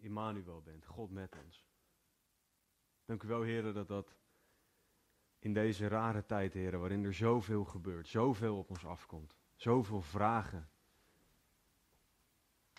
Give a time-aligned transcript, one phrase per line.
[0.00, 1.64] Immanuel bent, God met ons.
[3.04, 4.14] Dank u wel, Heer, dat dat
[5.38, 10.68] in deze rare tijd, Heer, waarin er zoveel gebeurt, zoveel op ons afkomt, zoveel vragen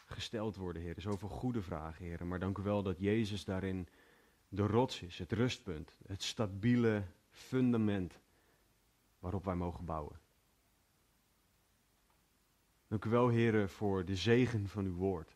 [0.05, 2.25] gesteld worden, Heer, zoveel goede vragen, Heer.
[2.25, 3.87] Maar dank u wel dat Jezus daarin
[4.49, 8.19] de rots is, het rustpunt, het stabiele fundament
[9.19, 10.19] waarop wij mogen bouwen.
[12.87, 15.35] Dank u wel, Heer, voor de zegen van uw woord.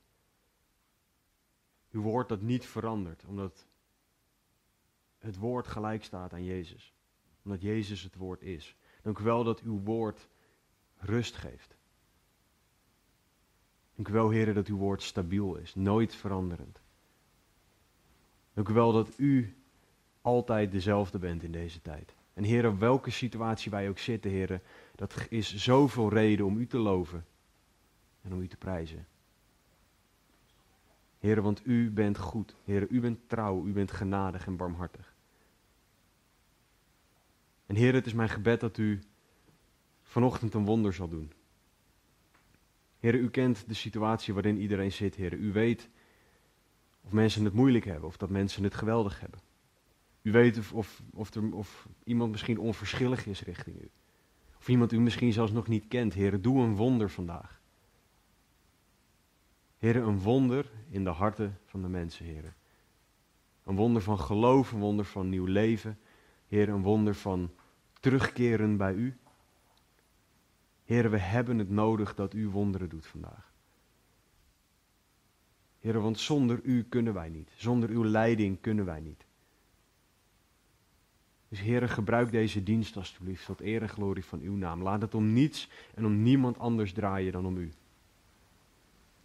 [1.95, 3.65] Uw woord dat niet verandert, omdat
[5.17, 6.93] het woord gelijk staat aan Jezus.
[7.43, 8.75] Omdat Jezus het woord is.
[9.01, 10.27] Dank u wel dat uw woord
[10.97, 11.75] rust geeft.
[13.95, 16.81] Dank u wel, heren, dat uw woord stabiel is, nooit veranderend.
[18.53, 19.55] Dank u wel dat u
[20.21, 22.15] altijd dezelfde bent in deze tijd.
[22.33, 24.61] En heren, welke situatie wij ook zitten, heren,
[24.95, 27.25] dat is zoveel reden om u te loven
[28.21, 29.07] en om u te prijzen.
[31.25, 32.55] Heren, want u bent goed.
[32.63, 35.15] Heren, u bent trouw, u bent genadig en barmhartig.
[37.65, 38.99] En Heer, het is mijn gebed dat u
[40.01, 41.31] vanochtend een wonder zal doen.
[42.99, 45.33] Heer, u kent de situatie waarin iedereen zit, Heer.
[45.33, 45.89] U weet
[47.01, 49.39] of mensen het moeilijk hebben of dat mensen het geweldig hebben.
[50.21, 53.89] U weet of, of, of, er, of iemand misschien onverschillig is richting u.
[54.57, 56.13] Of iemand u misschien zelfs nog niet kent.
[56.13, 57.63] Heer, doe een wonder vandaag.
[59.77, 62.53] Heer, een wonder in de harten van de mensen, Heer.
[63.63, 65.99] Een wonder van geloof, een wonder van nieuw leven.
[66.47, 67.51] Heer, een wonder van
[67.99, 69.17] terugkeren bij u.
[70.83, 73.53] Heer, we hebben het nodig dat u wonderen doet vandaag.
[75.79, 77.51] Heer, want zonder u kunnen wij niet.
[77.55, 79.25] Zonder uw leiding kunnen wij niet.
[81.47, 84.81] Dus Heer, gebruik deze dienst alstublieft tot eer en glorie van uw naam.
[84.81, 87.71] Laat het om niets en om niemand anders draaien dan om u.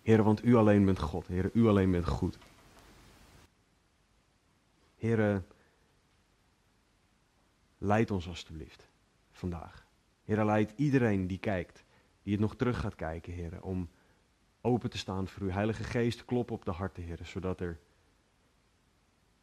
[0.03, 1.27] Heer, want u alleen bent God.
[1.27, 2.39] Heer, u alleen bent goed.
[4.97, 5.43] Heer,
[7.79, 8.89] leid ons alstublieft
[9.31, 9.87] vandaag.
[10.25, 11.85] Heer, leid iedereen die kijkt,
[12.23, 13.89] die het nog terug gaat kijken, Heer, om
[14.61, 16.25] open te staan voor uw Heilige Geest.
[16.25, 17.79] Klop op de harten, Heer, zodat, er,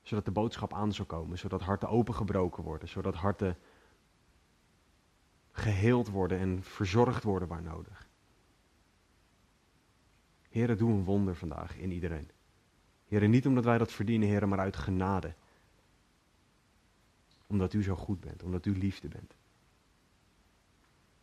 [0.01, 3.57] zodat de boodschap aan zou komen, zodat harten opengebroken worden, zodat harten
[5.51, 8.06] geheeld worden en verzorgd worden waar nodig.
[10.57, 12.29] Heer, doe een wonder vandaag in iedereen.
[13.07, 15.33] Heer, niet omdat wij dat verdienen, Heer, maar uit genade.
[17.47, 19.35] Omdat u zo goed bent, omdat u liefde bent.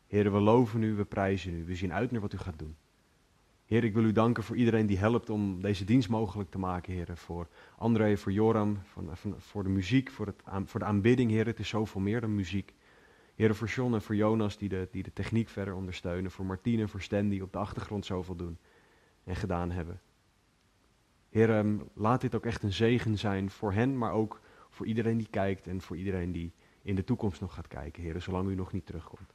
[0.06, 2.76] Heer, we loven u, we prijzen u, we zien uit naar wat u gaat doen.
[3.64, 6.92] Heer, ik wil u danken voor iedereen die helpt om deze dienst mogelijk te maken,
[6.92, 7.16] Heer.
[7.16, 11.46] Voor André, voor Joram, voor, voor de muziek, voor, het, voor de aanbidding, Heer.
[11.46, 12.74] Het is zoveel meer dan muziek.
[13.34, 16.30] Heer, voor John en voor Jonas die de, die de techniek verder ondersteunen.
[16.30, 18.58] Voor Martine en voor Stan die op de achtergrond zoveel doen
[19.24, 20.00] en gedaan hebben.
[21.28, 24.40] Heer, ehm, laat dit ook echt een zegen zijn voor hen, maar ook
[24.70, 26.52] voor iedereen die kijkt en voor iedereen die
[26.82, 29.34] in de toekomst nog gaat kijken, Heer, zolang u nog niet terugkomt.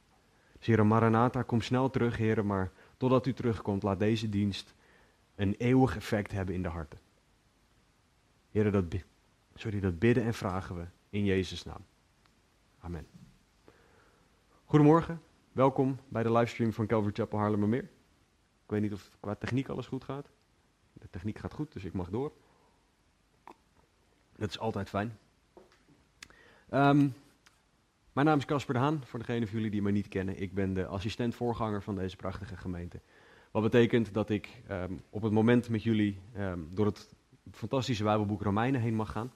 [0.58, 4.74] Dus Heer, Maranatha, kom snel terug, Heer, maar totdat u terugkomt, laat deze dienst
[5.34, 6.98] een eeuwig effect hebben in de harten.
[8.50, 8.84] Heer, dat,
[9.54, 11.84] sorry, dat bidden en vragen we in Jezus' naam.
[12.78, 13.06] Amen.
[14.64, 17.88] Goedemorgen, welkom bij de livestream van Calvary Chapel Haarlemmermeer.
[18.70, 20.30] Ik weet niet of qua techniek alles goed gaat.
[20.92, 22.32] De techniek gaat goed, dus ik mag door.
[24.36, 25.18] Dat is altijd fijn.
[26.68, 27.08] Ehm,
[28.12, 30.40] mijn naam is Casper de Haan, voor degenen van jullie die mij niet kennen.
[30.40, 33.00] Ik ben de assistent-voorganger van deze prachtige gemeente.
[33.50, 37.14] Wat betekent dat ik ehm, op het moment met jullie ehm, door het
[37.52, 39.32] fantastische Bijbelboek Romeinen heen mag gaan.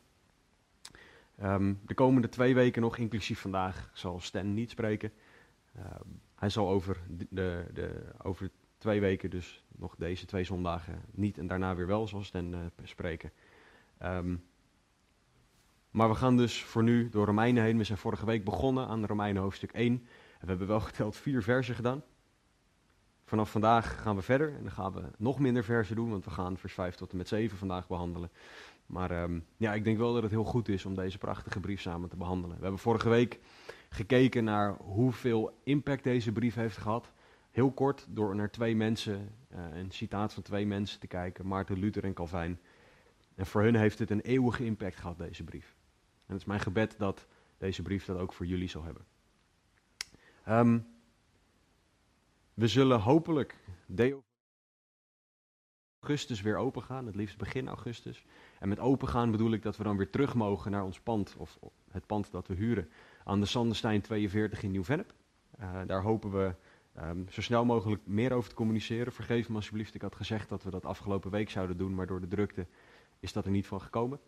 [1.87, 5.13] de komende twee weken nog, inclusief vandaag, zal Stan niet spreken.
[6.35, 8.51] hij zal over, de, de, over
[8.85, 12.59] twee weken, dus nog deze twee zondagen niet en daarna weer wel, zoals Sten uh,
[12.83, 13.33] spreken.
[14.03, 14.45] Um,
[15.91, 17.79] maar we gaan dus voor nu door Romeinen heen.
[17.79, 19.93] We zijn vorige week begonnen aan Romeinen hoofdstuk 1.
[19.93, 20.07] En
[20.41, 22.03] we hebben wel geteld vier versen gedaan.
[23.25, 26.31] Vanaf vandaag gaan we verder en dan gaan we nog minder versen doen, want we
[26.31, 28.31] gaan vers 5 tot en met 7 vandaag behandelen.
[28.87, 31.81] Maar um, ja, ik denk wel dat het heel goed is om deze prachtige brief
[31.81, 32.57] samen te behandelen.
[32.57, 33.41] We hebben vorige week
[33.89, 37.13] gekeken naar hoeveel impact deze brief heeft gehad
[37.55, 41.79] heel kort door naar twee mensen, uh, een citaat van twee mensen te kijken, Maarten
[41.79, 42.61] Luther en Calvijn.
[43.35, 45.77] En voor hun heeft het een eeuwige impact gehad, deze brief.
[46.27, 47.27] En het is mijn gebed dat
[47.59, 49.05] deze brief dat ook voor jullie zal hebben.
[50.45, 50.79] Ehm,
[52.55, 54.25] we zullen hopelijk deel
[56.01, 58.25] augustus weer open gaan, het liefst begin augustus.
[58.59, 61.35] En met open gaan bedoel ik dat we dan weer terug mogen naar ons pand,
[61.39, 61.59] of
[61.91, 62.89] het pand dat we huren,
[63.25, 65.15] aan de Sanderstein 42 in Nieuw-Vennep.
[65.61, 66.55] Uh, daar hopen we
[67.03, 69.13] um, zo snel mogelijk meer over te communiceren.
[69.13, 72.21] Vergeef me alsjeblieft, ik had gezegd dat we dat afgelopen week zouden doen, maar door
[72.21, 72.67] de drukte
[73.21, 74.21] is dat er niet van gekomen.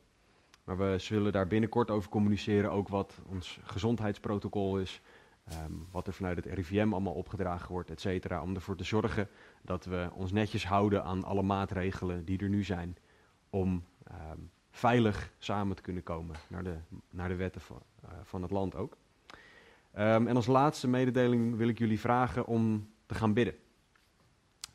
[0.65, 5.01] Maar we zullen daar binnenkort over communiceren, ook wat ons gezondheidsprotocol is,
[5.65, 9.29] um, wat er vanuit het RIVM allemaal opgedragen wordt, et cetera, om ervoor te zorgen
[9.63, 12.97] dat we ons netjes houden aan alle maatregelen die er nu zijn,
[13.51, 13.85] om
[14.33, 16.77] um, veilig samen te kunnen komen naar de,
[17.11, 17.83] naar de wetten van,
[18.23, 18.97] van het land ook.
[19.99, 23.55] Um, en als laatste mededeling wil ik jullie vragen om te gaan bidden.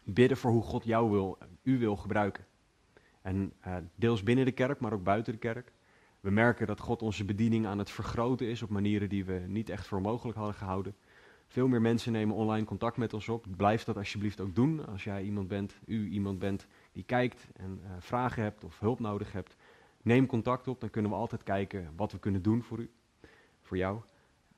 [0.03, 2.45] Bidden voor hoe God jou wil, u wil gebruiken.
[3.21, 5.71] En uh, deels binnen de kerk, maar ook buiten de kerk.
[6.19, 9.69] We merken dat God onze bediening aan het vergroten is op manieren die we niet
[9.69, 10.95] echt voor mogelijk hadden gehouden.
[11.47, 13.45] Veel meer mensen nemen online contact met ons op.
[13.57, 14.85] Blijf dat alsjeblieft ook doen.
[14.87, 18.99] Als jij iemand bent, u iemand bent die kijkt en uh, vragen hebt of hulp
[18.99, 19.55] nodig hebt,
[20.01, 20.79] neem contact op.
[20.79, 22.89] Dan kunnen we altijd kijken wat we kunnen doen voor u,
[23.61, 24.01] voor jou.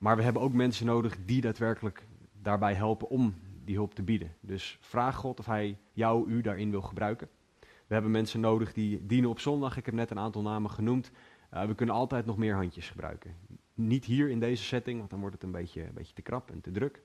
[0.03, 2.05] Maar we hebben ook mensen nodig die daadwerkelijk
[2.41, 4.35] daarbij helpen om die hulp te bieden.
[4.39, 7.29] Dus vraag God of Hij jou, u daarin wil gebruiken.
[7.59, 9.77] We hebben mensen nodig die dienen op zondag.
[9.77, 11.11] Ik heb net een aantal namen genoemd.
[11.53, 13.35] Uh, we kunnen altijd nog meer handjes gebruiken.
[13.73, 16.51] Niet hier in deze setting, want dan wordt het een beetje, een beetje te krap
[16.51, 17.01] en te druk.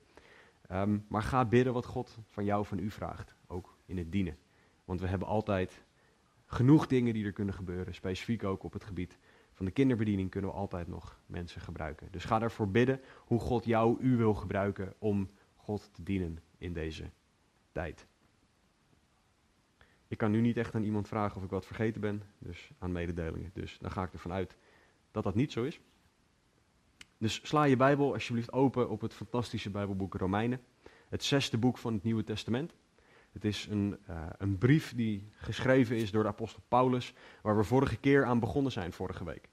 [0.71, 3.35] Um, maar ga bidden wat God van jou, van u vraagt.
[3.47, 4.37] Ook in het dienen.
[4.85, 5.83] Want we hebben altijd
[6.45, 7.93] genoeg dingen die er kunnen gebeuren.
[7.93, 9.17] Specifiek ook op het gebied
[9.59, 12.07] van de kinderbediening kunnen we altijd nog mensen gebruiken.
[12.11, 16.73] Dus ga daarvoor bidden hoe God jou, u wil gebruiken om God te dienen in
[16.73, 17.09] deze
[17.71, 18.07] tijd.
[20.07, 22.91] Ik kan nu niet echt aan iemand vragen of ik wat vergeten ben, dus aan
[22.91, 23.51] mededelingen.
[23.53, 24.57] Dus dan ga ik ervan uit
[25.11, 25.79] dat dat niet zo is.
[27.17, 30.61] Dus sla je Bijbel alsjeblieft open op het fantastische Bijbelboek Romeinen.
[31.09, 32.75] Het zesde boek van het Nieuwe Testament.
[33.31, 37.63] Het is een, uh, een brief die geschreven is door de apostel Paulus, waar we
[37.63, 39.49] vorige keer aan begonnen zijn, vorige week.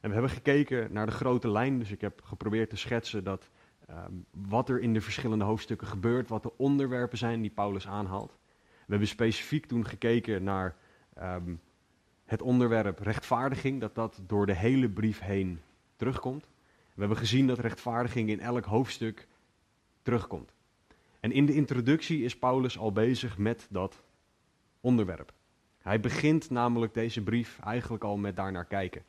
[0.00, 3.50] En we hebben gekeken naar de grote lijn, dus ik heb geprobeerd te schetsen dat,
[3.90, 8.38] um, wat er in de verschillende hoofdstukken gebeurt, wat de onderwerpen zijn die Paulus aanhaalt.
[8.60, 10.76] We hebben specifiek toen gekeken naar
[11.18, 11.60] um,
[12.24, 15.60] het onderwerp rechtvaardiging, dat dat door de hele brief heen
[15.96, 16.46] terugkomt.
[16.94, 19.28] We hebben gezien dat rechtvaardiging in elk hoofdstuk
[20.02, 20.55] terugkomt.
[21.26, 24.02] En in de introductie is Paulus al bezig met dat
[24.80, 25.32] onderwerp.
[25.78, 29.02] Hij begint namelijk deze brief eigenlijk al met daarnaar kijken.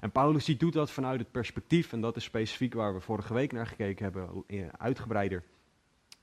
[0.00, 3.34] En Paulus die doet dat vanuit het perspectief, en dat is specifiek waar we vorige
[3.34, 5.44] week naar gekeken hebben, eh, uitgebreider,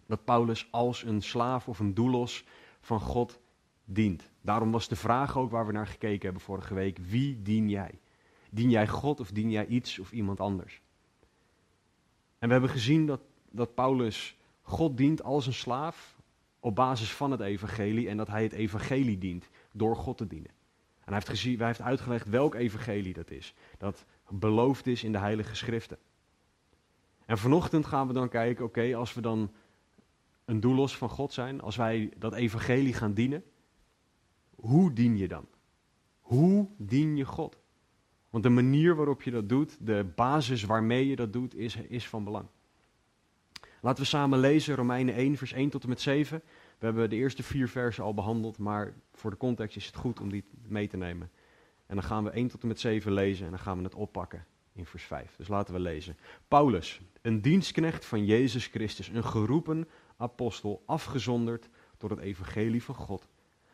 [0.06, 2.46] dat Paulus als een slaaf of een doelos
[2.82, 3.40] van God
[3.86, 4.32] dient.
[4.42, 8.00] Daarom was de vraag ook waar we naar gekeken hebben vorige week, wie dien jij?
[8.50, 10.82] Dien jij God of dien jij iets of iemand anders?
[12.40, 14.40] En we hebben gezien dat, dat Paulus
[14.72, 16.18] God dient als een slaaf
[16.60, 20.50] op basis van het evangelie en dat hij het evangelie dient door God te dienen.
[21.00, 23.54] En hij heeft, gezien, hij heeft uitgelegd welk evangelie dat is.
[23.78, 25.98] Dat beloofd is in de heilige schriften.
[27.26, 29.52] En vanochtend gaan we dan kijken, oké, als we dan
[30.46, 33.44] een doellos van God zijn, als wij dat evangelie gaan dienen,
[34.56, 35.48] hoe dien je dan?
[36.20, 37.60] Hoe dien je God?
[38.30, 42.08] Want de manier waarop je dat doet, de basis waarmee je dat doet, is, is
[42.08, 42.48] van belang.
[43.84, 46.42] Laten we samen lezen Romeinen 1, vers 1 tot en met 7.
[46.80, 50.20] We hebben de eerste vier versen al behandeld, maar voor de context is het goed
[50.20, 51.32] om die mee te nemen.
[51.86, 53.96] En dan gaan we 1 tot en met 7 lezen en dan gaan we het
[53.96, 55.36] oppakken in vers 5.
[55.36, 56.18] Dus laten we lezen.
[56.48, 63.28] Paulus, een dienstknecht van Jezus Christus, een geroepen apostel, afgezonderd door het evangelie van God.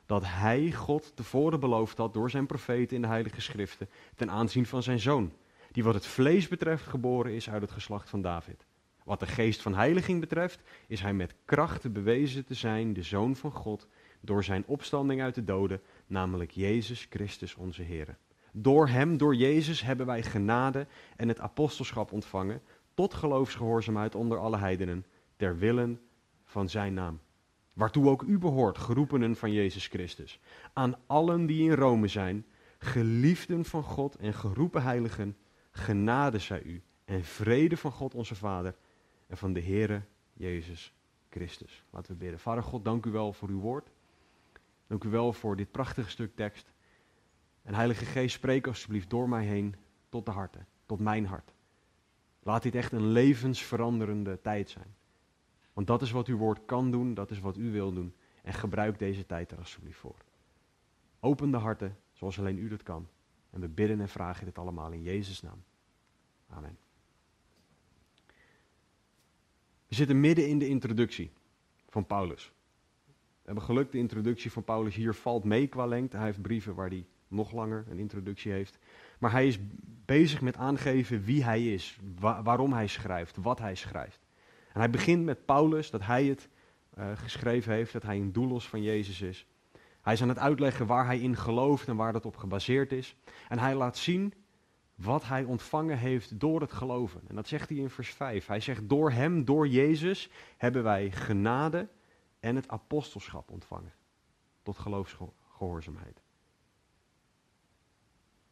[0.06, 4.66] Dat hij God tevoren beloofd had door zijn profeten in de heilige schriften ten aanzien
[4.66, 5.34] van zijn zoon,
[5.72, 8.67] die wat het vlees betreft geboren is uit het geslacht van David
[9.08, 13.36] wat de geest van heiliging betreft, is hij met kracht bewezen te zijn de Zoon
[13.36, 13.88] van God
[14.22, 18.18] door zijn opstanding uit de doden, namelijk Jezus Christus onze Heer.
[18.52, 22.62] Door hem, door Jezus, hebben wij genade en het apostelschap ontvangen,
[22.94, 26.00] tot geloofsgehoorzaamheid onder alle heidenen, ter willen
[26.46, 27.20] van zijn naam.
[27.74, 30.40] Waartoe ook u behoort, geroepenen van Jezus Christus.
[30.74, 32.46] Aan allen die in Rome zijn,
[32.80, 35.38] geliefden van God en geroepen heiligen,
[35.72, 38.76] genade zij u en vrede van God onze Vader
[39.28, 40.02] en van de Heere
[40.34, 40.94] Jezus
[41.30, 41.84] Christus.
[41.90, 42.40] Laten we bidden.
[42.40, 43.90] Vader God, dank u wel voor uw woord.
[44.88, 46.72] Dank u wel voor dit prachtige stuk tekst.
[47.62, 49.76] En Heilige Geest, spreek alsjeblieft door mij heen
[50.10, 51.54] tot de harten, tot mijn hart.
[52.40, 54.96] Laat dit echt een levensveranderende tijd zijn.
[55.74, 58.14] Want dat is wat uw woord kan doen, dat is wat u wil doen.
[58.44, 60.16] En gebruik deze tijd er alsjeblieft voor.
[61.20, 63.08] Open de harten, zoals alleen u dat kan.
[63.50, 65.64] En we bidden en vragen dit allemaal in Jezus' naam.
[66.50, 66.78] Amen.
[69.88, 71.32] We zitten midden in de introductie
[71.90, 72.52] van Paulus.
[73.06, 76.18] We hebben geluk, de introductie van Paulus hier valt mee qua lengte.
[76.18, 78.78] Hij heeft brieven waar hij nog langer een introductie heeft.
[79.20, 79.60] Maar hij is
[80.06, 84.20] bezig met aangeven wie hij is, waarom hij schrijft, wat hij schrijft.
[84.74, 86.50] En hij begint met Paulus, dat hij het
[86.98, 89.46] uh, geschreven heeft, dat hij een doelos van Jezus is.
[90.02, 93.16] Hij is aan het uitleggen waar hij in gelooft en waar dat op gebaseerd is.
[93.48, 94.34] En hij laat zien
[94.98, 97.22] wat hij ontvangen heeft door het geloven.
[97.28, 98.46] En dat zegt hij in vers 5.
[98.46, 101.88] Hij zegt, door hem, door Jezus, hebben wij genade
[102.40, 103.94] en het apostelschap ontvangen.
[104.64, 106.22] Tot geloofsgehoorzaamheid.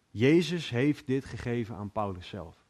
[0.10, 2.66] Jezus heeft dit gegeven aan Paulus zelf.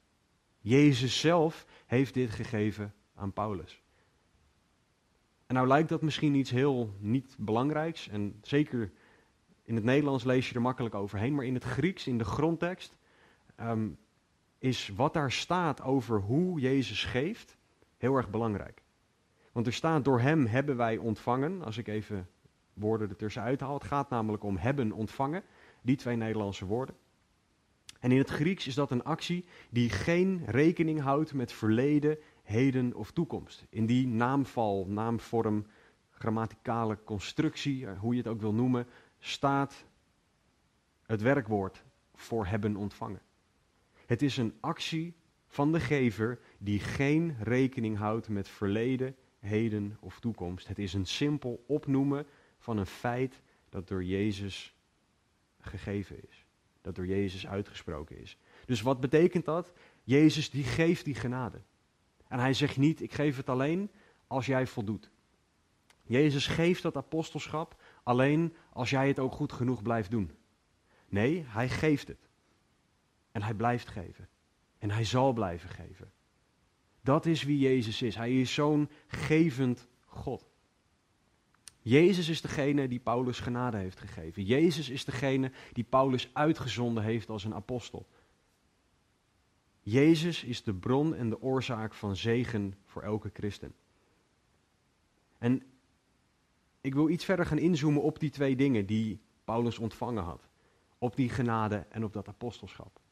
[0.59, 3.81] Jezus zelf heeft dit gegeven aan Paulus.
[5.45, 8.07] En nou lijkt dat misschien iets heel niet belangrijks.
[8.07, 8.91] En zeker
[9.63, 11.35] in het Nederlands lees je er makkelijk overheen.
[11.35, 12.95] Maar in het Grieks, in de grondtekst,
[13.55, 13.89] Ehm,
[14.57, 17.57] is wat daar staat over hoe Jezus geeft
[17.97, 18.83] heel erg belangrijk.
[19.51, 22.29] Want er staat, door hem hebben wij ontvangen, als ik even
[22.73, 23.73] woorden ertussen haal.
[23.73, 25.43] Het gaat namelijk om hebben ontvangen,
[25.81, 26.95] die twee Nederlandse woorden.
[27.99, 32.93] En in het Grieks is dat een actie die geen rekening houdt met verleden, heden
[32.93, 33.65] of toekomst.
[33.69, 35.65] In die naamval, naamvorm,
[36.11, 38.87] grammaticale constructie, eh, hoe je het ook wil noemen,
[39.19, 39.85] staat
[41.05, 41.83] het werkwoord
[42.13, 43.21] voor hebben ontvangen.
[44.05, 45.15] Het is een actie
[45.47, 50.67] van de gever die geen rekening houdt met verleden, heden of toekomst.
[50.67, 52.25] Het is een simpel opnoemen
[52.59, 54.75] van een feit dat door Jezus
[55.59, 56.45] gegeven is.
[56.81, 58.37] Dat door Jezus uitgesproken is.
[58.65, 59.73] Dus wat betekent dat?
[60.03, 61.61] Jezus die geeft die genade.
[62.27, 63.91] En hij zegt niet, ik geef het alleen
[64.27, 65.09] als jij voldoet.
[66.03, 70.31] Jezus geeft dat apostelschap alleen als jij het ook goed genoeg blijft doen.
[71.09, 72.24] Nee, hij geeft het.
[73.35, 74.27] En hij blijft geven.
[74.77, 76.11] En hij zal blijven geven.
[77.01, 78.15] Dat is wie Jezus is.
[78.15, 80.49] Hij is zo'n gevend God.
[81.81, 84.43] Jezus is degene die Paulus genade heeft gegeven.
[84.43, 88.07] Jezus is degene die Paulus uitgezonden heeft als een apostel.
[89.81, 93.75] Jezus is de bron en de oorzaak van zegen voor elke christen.
[95.37, 95.63] En
[96.81, 100.47] ik wil iets verder gaan inzoomen op die twee dingen die Paulus ontvangen had.
[100.97, 103.03] Op die genade en op dat apostelschap.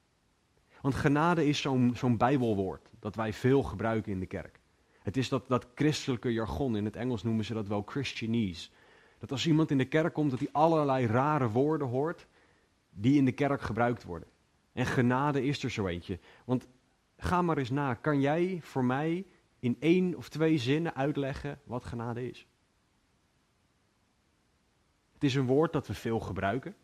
[0.84, 1.62] Want genade is
[1.94, 4.60] zo'n bijbelwoord dat wij veel gebruiken in de kerk.
[5.00, 8.70] Het is dat, dat christelijke jargon, in het Engels noemen ze dat wel Christianese.
[9.20, 12.28] Dat als iemand in de kerk komt, dat hij allerlei rare woorden hoort
[12.90, 14.28] die in de kerk gebruikt worden.
[14.74, 16.20] En genade is er zo eentje.
[16.46, 16.68] Want
[17.18, 19.26] ga maar eens na, kan jij voor mij
[19.60, 22.48] in één of twee zinnen uitleggen wat genade is?
[25.14, 26.76] Het is een woord dat we veel gebruiken.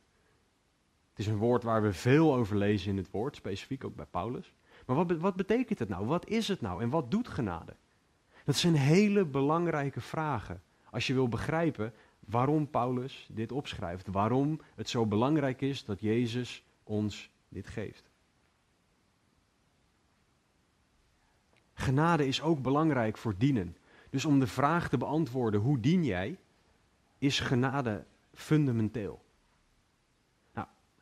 [1.19, 4.05] Het is een woord waar we veel over lezen in het woord, specifiek ook bij
[4.05, 4.53] Paulus.
[4.85, 6.05] Maar wat, wat betekent het nou?
[6.05, 6.81] Wat is het nou?
[6.81, 7.75] En wat doet genade?
[8.43, 10.61] Dat zijn hele belangrijke vragen.
[10.89, 14.07] Als je wil begrijpen waarom Paulus dit opschrijft.
[14.07, 18.09] Waarom het zo belangrijk is dat Jezus ons dit geeft.
[21.73, 23.77] Genade is ook belangrijk voor dienen.
[24.09, 26.38] Dus om de vraag te beantwoorden, hoe dien jij,
[27.17, 29.27] is genade fundamenteel.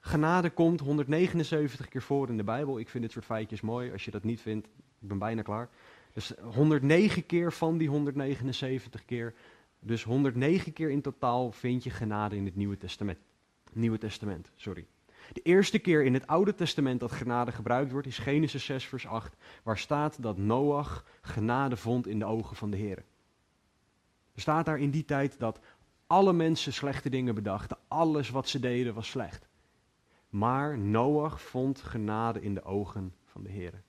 [0.07, 2.79] Genade komt 179 keer voor in de Bijbel.
[2.79, 3.91] Ik vind dit soort feitjes mooi.
[3.91, 4.67] Als je dat niet vindt,
[4.99, 5.69] ik ben bijna klaar.
[6.13, 9.33] Dus 109 keer van die 179 keer.
[9.79, 13.17] Dus 109 keer in totaal vind je genade in het Nieuwe Testament.
[13.73, 14.85] Nieuwe Testament, sorry.
[15.33, 19.07] De eerste keer in het Oude Testament dat genade gebruikt wordt is Genesis 6, vers
[19.07, 22.97] 8, waar staat dat Noach genade vond in de ogen van de Heer.
[24.33, 25.59] Er staat daar in die tijd dat
[26.07, 29.46] alle mensen slechte dingen bedachten, alles wat ze deden was slecht.
[30.29, 33.83] Maar Noach vond genade in de ogen van de Heer.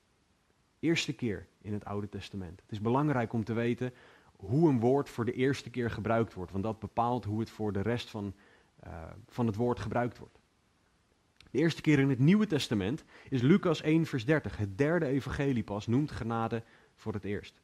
[0.79, 2.61] Eerste keer in het Oude Testament.
[2.61, 3.93] Het is belangrijk om te weten
[4.35, 7.71] hoe een woord voor de eerste keer gebruikt wordt, want dat bepaalt hoe het voor
[7.71, 8.33] de rest van,
[8.87, 10.39] uh, van het woord gebruikt wordt.
[11.51, 14.57] De eerste keer in het Nieuwe Testament is Lucas 1, vers 30.
[14.57, 16.63] Het derde evangelie pas noemt genade
[16.95, 17.61] voor het eerst.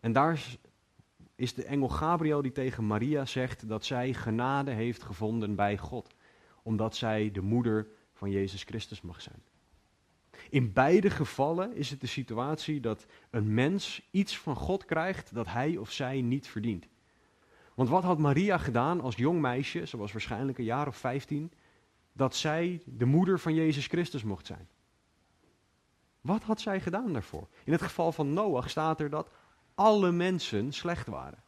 [0.00, 0.56] En daar
[1.34, 6.14] is de engel Gabriel die tegen Maria zegt dat zij genade heeft gevonden bij God
[6.62, 9.42] omdat zij de moeder van Jezus Christus mag zijn.
[10.50, 15.46] In beide gevallen is het de situatie dat een mens iets van God krijgt dat
[15.46, 16.86] hij of zij niet verdient.
[17.74, 21.52] Want wat had Maria gedaan als jong meisje, ze was waarschijnlijk een jaar of vijftien,
[22.12, 24.68] dat zij de moeder van Jezus Christus mocht zijn?
[26.20, 27.48] Wat had zij gedaan daarvoor?
[27.64, 29.30] In het geval van Noach staat er dat
[29.74, 31.42] alle mensen slecht waren.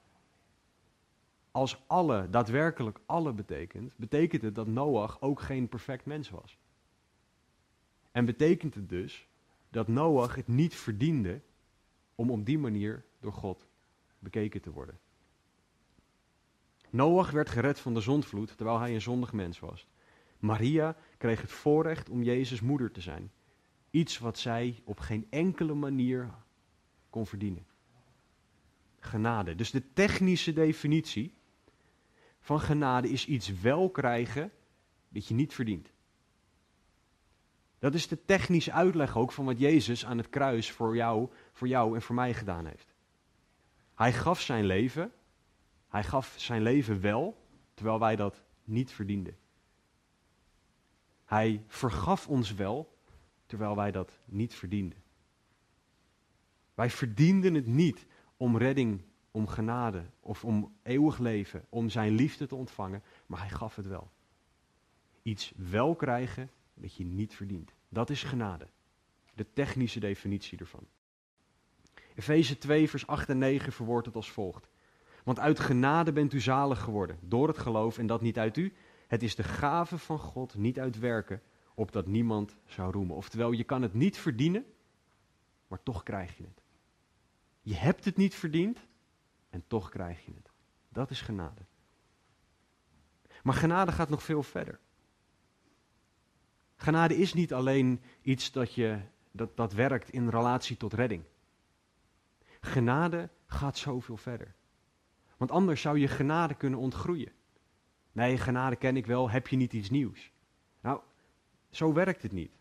[1.50, 6.58] Als alle, daadwerkelijk alle betekent, betekent het dat Noach ook geen perfect mens was.
[8.12, 9.28] En betekent het dus
[9.70, 11.40] dat Noach het niet verdiende
[12.14, 13.66] om op die manier door God
[14.18, 14.98] bekeken te worden.
[16.90, 19.86] Noach werd gered van de zondvloed terwijl hij een zondig mens was.
[20.38, 23.30] Maria kreeg het voorrecht om Jezus moeder te zijn.
[23.90, 26.30] Iets wat zij op geen enkele manier
[27.10, 27.66] kon verdienen.
[29.00, 29.54] Genade.
[29.54, 31.34] Dus de technische definitie
[32.40, 34.52] van genade is iets wel krijgen
[35.08, 35.92] dat je niet verdient.
[37.78, 41.68] Dat is de technische uitleg ook van wat Jezus aan het kruis voor jou, voor
[41.68, 42.94] jou en voor mij gedaan heeft.
[43.94, 45.12] Hij gaf zijn leven,
[45.88, 49.36] hij gaf zijn leven wel, terwijl wij dat niet verdienden.
[51.24, 52.98] Hij vergaf ons wel,
[53.46, 55.02] terwijl wij dat niet verdienden.
[56.74, 58.06] Wij verdienden het niet
[58.36, 63.50] om redding, om genade of om eeuwig leven, om zijn liefde te ontvangen, maar hij
[63.50, 64.10] gaf het wel.
[65.22, 67.74] Iets wel krijgen dat je niet verdient.
[67.88, 68.66] Dat is genade.
[69.34, 70.86] De technische definitie ervan.
[72.14, 74.68] Efeze 2, vers 8 en 9 verwoordt het als volgt.
[75.24, 78.72] Want uit genade bent u zalig geworden, door het geloof en dat niet uit u.
[79.06, 81.42] Het is de gave van God, niet uit werken,
[81.74, 83.16] opdat niemand zou roemen.
[83.16, 84.64] Oftewel, je kan het niet verdienen,
[85.66, 86.62] maar toch krijg je het.
[87.60, 88.86] Je hebt het niet verdiend
[89.50, 90.50] en toch krijg je het.
[90.88, 91.66] Dat is genade.
[93.42, 94.78] Maar genade gaat nog veel verder.
[96.76, 101.24] Genade is niet alleen iets dat, je, dat, dat werkt in relatie tot redding.
[102.60, 104.54] Genade gaat zoveel verder.
[105.36, 107.32] Want anders zou je genade kunnen ontgroeien.
[108.12, 110.32] Nee, genade ken ik wel, heb je niet iets nieuws?
[110.80, 111.00] Nou,
[111.70, 112.52] zo werkt het niet.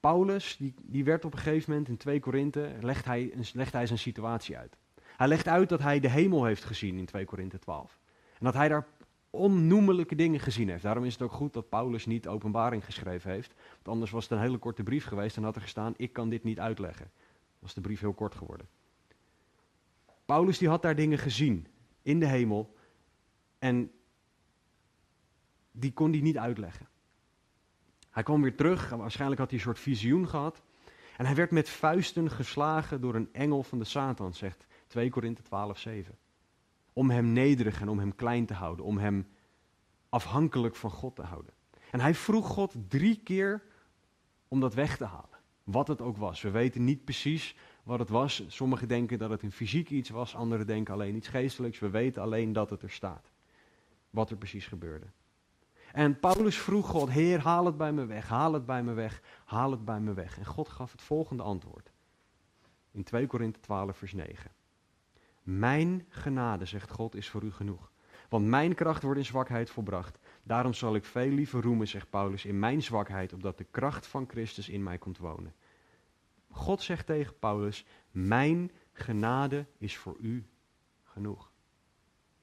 [0.00, 3.86] Paulus, die, die werd op een gegeven moment in 2 Korinthe, legt hij, legt hij
[3.86, 4.76] zijn situatie uit.
[5.16, 7.98] Hij legt uit dat hij de hemel heeft gezien in 2 Korinthe 12.
[8.38, 8.86] En dat hij daar
[9.30, 10.82] onnoemelijke dingen gezien heeft.
[10.82, 13.54] Daarom is het ook goed dat Paulus niet openbaring geschreven heeft.
[13.72, 16.28] Want anders was het een hele korte brief geweest en had er gestaan, ik kan
[16.28, 17.10] dit niet uitleggen.
[17.58, 18.68] Was de brief heel kort geworden.
[20.24, 21.66] Paulus die had daar dingen gezien
[22.02, 22.76] in de hemel
[23.58, 23.90] en
[25.72, 26.88] die kon hij niet uitleggen.
[28.10, 30.62] Hij kwam weer terug, waarschijnlijk had hij een soort visioen gehad.
[31.16, 35.42] En hij werd met vuisten geslagen door een engel van de Satan, zegt 2 Korinthe
[35.42, 36.18] 12, 7
[36.92, 39.26] om hem nederig en om hem klein te houden, om hem
[40.08, 41.52] afhankelijk van God te houden.
[41.90, 43.62] En hij vroeg God drie keer
[44.48, 46.42] om dat weg te halen, wat het ook was.
[46.42, 48.44] We weten niet precies wat het was.
[48.48, 51.78] Sommigen denken dat het een fysiek iets was, anderen denken alleen iets geestelijks.
[51.78, 53.30] We weten alleen dat het er staat,
[54.10, 55.06] wat er precies gebeurde.
[55.92, 59.22] En Paulus vroeg God, Heer, haal het bij me weg, haal het bij me weg,
[59.44, 60.38] haal het bij me weg.
[60.38, 61.92] En God gaf het volgende antwoord.
[62.90, 64.50] In 2 Korinthe 12, vers 9.
[65.44, 67.92] Mijn genade, zegt God, is voor u genoeg.
[68.28, 70.18] Want mijn kracht wordt in zwakheid volbracht.
[70.42, 74.28] Daarom zal ik veel liever roemen, zegt Paulus, in mijn zwakheid, opdat de kracht van
[74.28, 75.54] Christus in mij komt wonen.
[76.50, 80.46] God zegt tegen Paulus, mijn genade is voor u
[81.02, 81.50] genoeg.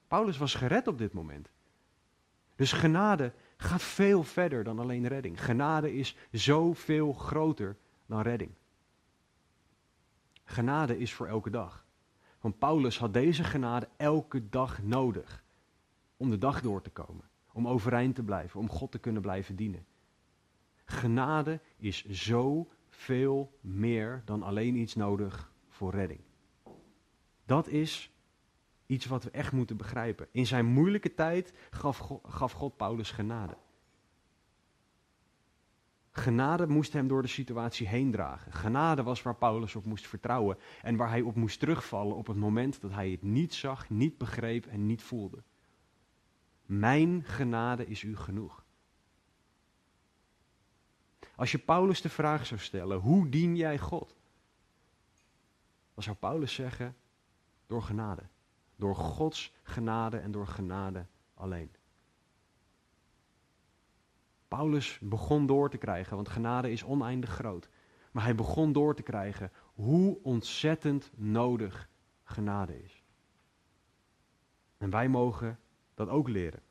[0.08, 1.50] Paulus was gered op dit moment.
[2.56, 5.44] Dus genade gaat veel verder dan alleen redding.
[5.44, 8.50] Genade is zoveel groter dan redding.
[10.44, 11.81] Genade is voor elke dag.
[12.42, 15.44] Want Paulus had deze genade elke dag nodig
[16.16, 19.56] om de dag door te komen, om overeind te blijven, om God te kunnen blijven
[19.56, 19.86] dienen.
[20.84, 26.20] Genade is zo veel meer dan alleen iets nodig voor redding.
[27.44, 28.10] Dat is
[28.86, 30.28] iets wat we echt moeten begrijpen.
[30.30, 33.56] In zijn moeilijke tijd gaf God, gaf God Paulus genade.
[36.14, 38.52] Genade moest hem door de situatie heen dragen.
[38.52, 42.36] Genade was waar Paulus op moest vertrouwen en waar hij op moest terugvallen op het
[42.36, 45.42] moment dat hij het niet zag, niet begreep en niet voelde.
[46.66, 48.64] Mijn genade is u genoeg.
[51.36, 54.16] Als je Paulus de vraag zou stellen, hoe dien jij God?
[55.94, 56.96] Dan zou Paulus zeggen,
[57.66, 58.22] door genade.
[58.76, 61.70] Door Gods genade en door genade alleen.
[64.56, 67.68] Paulus begon door te krijgen, want genade is oneindig groot.
[68.10, 71.88] Maar hij begon door te krijgen hoe ontzettend nodig
[72.24, 73.02] genade is.
[74.78, 75.58] En wij mogen
[75.94, 76.62] dat ook leren.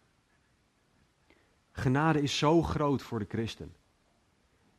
[1.72, 3.76] Genade is zo groot voor de christen.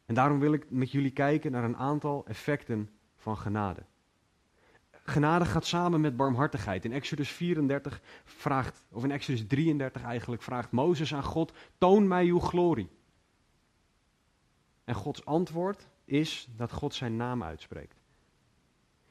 [0.06, 3.84] En daarom wil ik met jullie kijken naar een aantal effecten van genade.
[5.04, 6.84] Genade gaat samen met barmhartigheid.
[6.84, 12.26] In Exodus 34 vraagt, of in Exodus 33 eigenlijk, vraagt Mozes aan God: Toon mij
[12.26, 12.90] uw glorie.
[14.84, 18.00] En Gods antwoord is dat God zijn naam uitspreekt.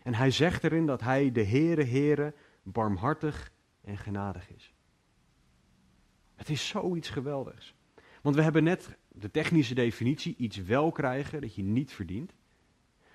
[0.04, 3.52] En hij zegt erin dat hij de Heere, Heere, barmhartig
[3.82, 4.74] en genadig is.
[6.36, 7.76] Het is zoiets geweldigs.
[8.22, 12.34] Want we hebben net de technische definitie, iets wel krijgen dat je niet verdient.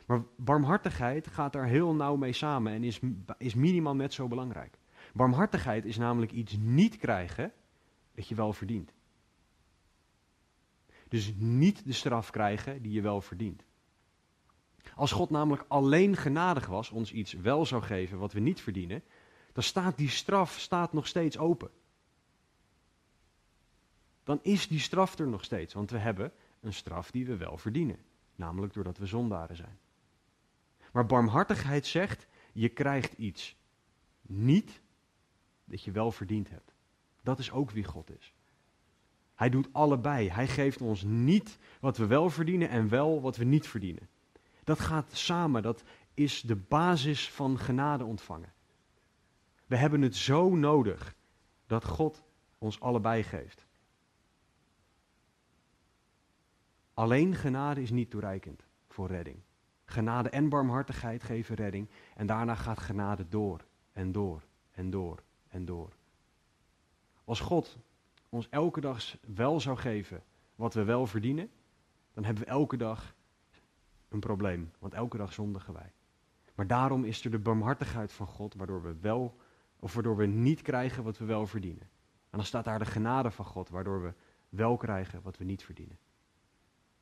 [0.07, 3.01] Maar barmhartigheid gaat daar heel nauw mee samen en is,
[3.39, 4.79] is minimaal net zo belangrijk.
[5.13, 7.53] Barmhartigheid is namelijk iets niet krijgen
[8.15, 8.93] dat je wel verdient.
[11.09, 13.65] Dus niet de straf krijgen die je wel verdient.
[14.95, 19.03] Als God namelijk alleen genadig was, ons iets wel zou geven wat we niet verdienen,
[19.53, 21.71] dan staat die straf staat nog steeds open.
[24.25, 27.59] Dan is die straf er nog steeds, want we hebben een straf die we wel
[27.59, 27.99] verdienen,
[28.35, 29.79] namelijk doordat we zondaren zijn.
[30.97, 33.57] Maar barmhartigheid zegt, je krijgt iets
[34.23, 34.81] niet
[35.65, 36.75] dat je wel verdiend hebt.
[37.23, 38.35] Dat is ook wie God is.
[39.35, 40.31] Hij doet allebei.
[40.31, 44.09] Hij geeft ons niet wat we wel verdienen en wel wat we niet verdienen.
[44.65, 45.63] Dat gaat samen.
[45.63, 45.83] Dat
[46.15, 48.53] is de basis van genade ontvangen.
[49.67, 51.15] We hebben het zo nodig
[51.67, 52.25] dat God
[52.59, 53.67] ons allebei geeft.
[56.95, 59.39] Alleen genade is niet toereikend voor redding.
[59.87, 65.65] Genade en barmhartigheid geven redding en daarna gaat genade door en door en door en
[65.65, 65.93] door.
[67.25, 67.79] Als God
[68.29, 70.23] ons elke dag wel zou geven
[70.55, 71.51] wat we wel verdienen,
[72.13, 73.15] dan hebben we elke dag
[74.09, 75.93] een probleem, want elke dag zondigen wij.
[76.55, 79.37] Maar daarom is er de barmhartigheid van God, waardoor we wel,
[79.79, 81.89] of waardoor we niet krijgen wat we wel verdienen.
[82.31, 84.13] En dan staat daar de genade van God, waardoor we
[84.49, 85.99] wel krijgen wat we niet verdienen.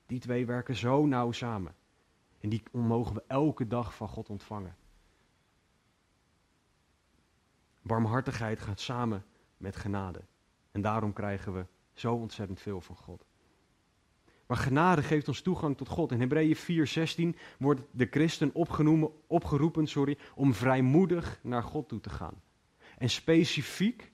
[0.06, 1.74] Die twee werken zo nauw samen.
[2.44, 4.76] En die mogen we elke dag van God ontvangen.
[7.82, 9.24] Barmhartigheid gaat samen
[9.56, 10.20] met genade.
[10.70, 13.26] En daarom krijgen we zo ontzettend veel van God.
[14.46, 16.12] Maar genade geeft ons toegang tot God.
[16.12, 18.54] In Hebreeën 4:16 wordt de christen
[19.26, 22.42] opgeroepen sorry, om vrijmoedig naar God toe te gaan.
[22.98, 24.12] En specifiek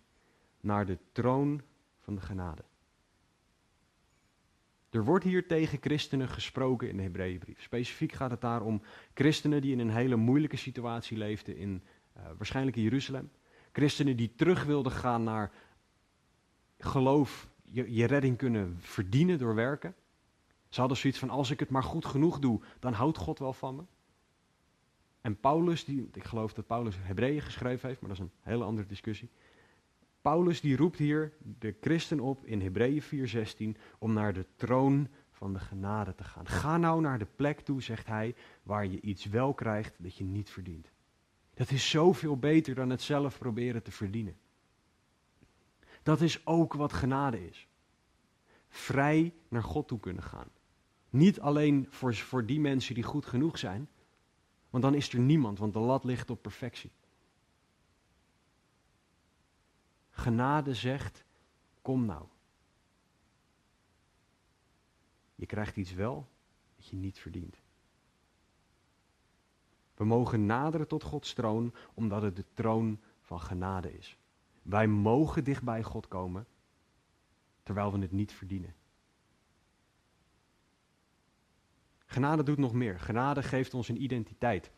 [0.61, 1.63] naar de troon
[2.01, 2.63] van de genade.
[4.91, 7.63] Er wordt hier tegen christenen gesproken in de Hebreeënbrief.
[7.63, 8.83] Specifiek gaat het daar om
[9.15, 11.83] christenen die in een hele moeilijke situatie leefden in
[12.17, 13.31] uh, waarschijnlijk in Jeruzalem.
[13.73, 15.53] Christenen die terug wilden gaan naar
[16.79, 19.95] geloof, je, je redding kunnen verdienen door werken.
[20.69, 23.53] Ze hadden zoiets van, als ik het maar goed genoeg doe, dan houdt God wel
[23.53, 23.83] van me.
[25.21, 28.65] En Paulus, die, ik geloof dat Paulus Hebreeën geschreven heeft, maar dat is een hele
[28.65, 29.31] andere discussie.
[30.21, 35.53] Paulus die roept hier de christen op in Hebreeën 4:16 om naar de troon van
[35.53, 36.47] de genade te gaan.
[36.47, 40.25] Ga nou naar de plek toe, zegt hij, waar je iets wel krijgt dat je
[40.25, 40.91] niet verdient.
[41.55, 44.37] Dat is zoveel beter dan het zelf proberen te verdienen.
[46.03, 47.69] Dat is ook wat genade is.
[48.69, 50.49] Vrij naar God toe kunnen gaan.
[51.11, 53.89] Niet alleen voor, voor die mensen die goed genoeg zijn,
[54.71, 56.91] want dan is er niemand, want de lat ligt op perfectie.
[60.21, 61.25] Genade zegt,
[61.83, 62.27] kom nou.
[65.35, 66.29] Je krijgt iets wel
[66.77, 67.61] dat je niet verdient.
[69.95, 74.19] We mogen naderen tot Gods troon omdat het de troon van genade is.
[74.63, 76.47] Wij mogen dicht bij God komen
[77.63, 78.75] terwijl we het niet verdienen.
[82.07, 83.01] Genade doet nog meer.
[83.01, 84.71] Genade geeft ons een identiteit.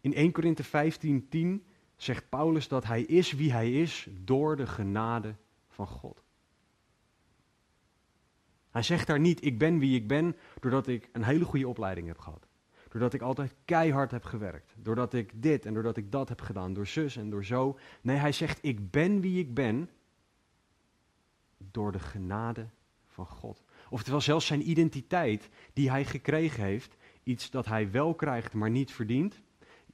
[0.00, 1.69] In 1 Korinthe 15:10
[2.02, 5.34] zegt Paulus dat hij is wie hij is door de genade
[5.68, 6.22] van God.
[8.70, 12.06] Hij zegt daar niet, ik ben wie ik ben doordat ik een hele goede opleiding
[12.06, 12.46] heb gehad.
[12.88, 14.74] Doordat ik altijd keihard heb gewerkt.
[14.76, 16.72] Doordat ik dit en doordat ik dat heb gedaan.
[16.72, 17.78] Door zus en door zo.
[18.00, 19.90] Nee, hij zegt, ik ben wie ik ben
[21.58, 22.68] door de genade
[23.06, 23.64] van God.
[23.90, 28.92] Oftewel zelfs zijn identiteit die hij gekregen heeft, iets dat hij wel krijgt, maar niet
[28.92, 29.40] verdient.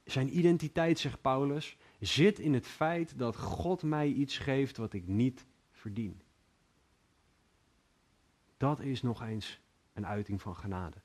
[0.03, 5.07] Zijn identiteit, zegt Paulus, zit in het feit dat God mij iets geeft wat ik
[5.07, 6.21] niet verdien.
[8.57, 9.59] Dat is nog eens
[9.93, 10.97] een uiting van genade.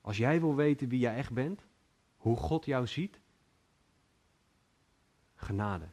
[0.00, 1.66] Als jij wil weten wie jij echt bent,
[2.16, 3.20] hoe God jou ziet,
[5.34, 5.88] genade.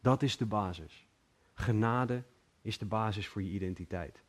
[0.00, 1.06] Dat is de basis.
[1.54, 2.24] Genade
[2.62, 4.22] is de basis voor je identiteit.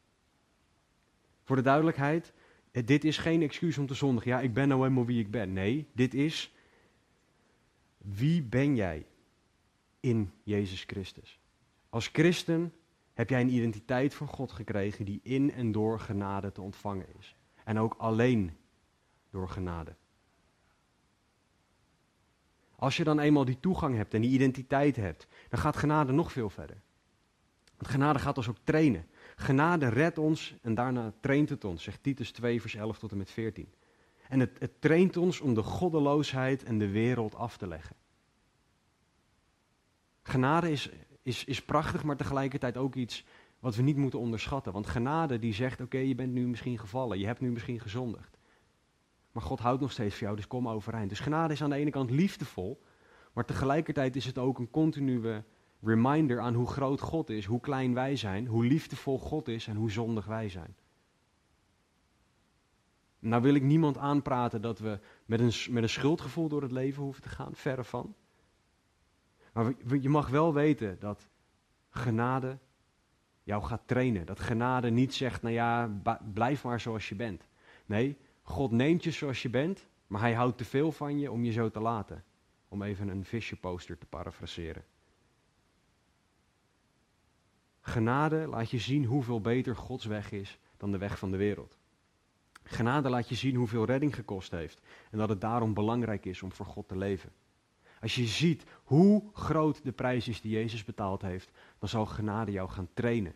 [1.43, 2.33] Voor de duidelijkheid,
[2.71, 4.31] dit is geen excuus om te zondigen.
[4.31, 5.53] Ja, ik ben nou helemaal wie ik ben.
[5.53, 6.53] Nee, dit is
[8.03, 9.05] wie ben jij
[9.99, 11.39] in Jezus Christus?
[11.89, 12.73] Als christen
[13.13, 17.35] heb jij een identiteit van God gekregen die in en door genade te ontvangen is.
[17.63, 18.57] En ook alleen
[19.29, 19.95] door genade.
[22.75, 26.31] Als je dan eenmaal die toegang hebt en die identiteit hebt, dan gaat genade nog
[26.31, 26.81] veel verder.
[27.77, 29.07] Want genade gaat ons ook trainen.
[29.35, 33.17] Genade redt ons en daarna traint het ons, zegt Titus 2, vers 11 tot en
[33.17, 33.73] met 14.
[34.29, 37.95] En het, het traint ons om de goddeloosheid en de wereld af te leggen.
[40.21, 40.89] Genade is,
[41.21, 43.25] is, is prachtig, maar tegelijkertijd ook iets
[43.59, 44.73] wat we niet moeten onderschatten.
[44.73, 48.37] Want genade die zegt, oké, je bent nu misschien gevallen, je hebt nu misschien gezondigd.
[49.31, 51.09] Maar God houdt nog steeds van jou, dus kom overeind.
[51.09, 52.81] Dus genade is aan de ene kant liefdevol,
[53.33, 55.43] maar tegelijkertijd is het ook een continue
[55.81, 59.75] reminder aan hoe groot God is, hoe klein wij zijn, hoe liefdevol God is en
[59.75, 60.75] hoe zondig wij zijn.
[63.23, 67.03] Nou wil ik niemand aanpraten dat we met een, met een schuldgevoel door het leven
[67.03, 68.15] hoeven te gaan, verre van.
[69.53, 71.29] Maar je mag wel weten dat
[71.89, 72.57] genade
[73.43, 74.25] jou gaat trainen.
[74.25, 76.01] Dat genade niet zegt, nou ja,
[76.33, 77.47] blijf maar zoals je bent.
[77.85, 81.43] Nee, God neemt je zoals je bent, maar hij houdt te veel van je om
[81.43, 82.23] je zo te laten.
[82.67, 84.83] Om even een Fisher poster te parafraseren.
[87.81, 91.77] Genade laat je zien hoeveel beter Gods weg is dan de weg van de wereld.
[92.63, 96.51] Genade laat je zien hoeveel redding gekost heeft en dat het daarom belangrijk is om
[96.51, 97.31] voor God te leven.
[98.01, 102.51] Als je ziet hoe groot de prijs is die Jezus betaald heeft, dan zal genade
[102.51, 103.33] jou gaan trainen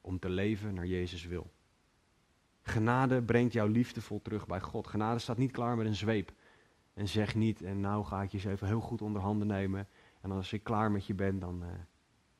[0.00, 1.50] om te leven naar Jezus wil.
[2.62, 4.86] Genade brengt jou liefdevol terug bij God.
[4.86, 6.32] Genade staat niet klaar met een zweep.
[6.94, 9.88] En zeg niet, en nou ga ik je eens even heel goed onder handen nemen.
[10.20, 11.68] En als ik klaar met je ben, dan, uh,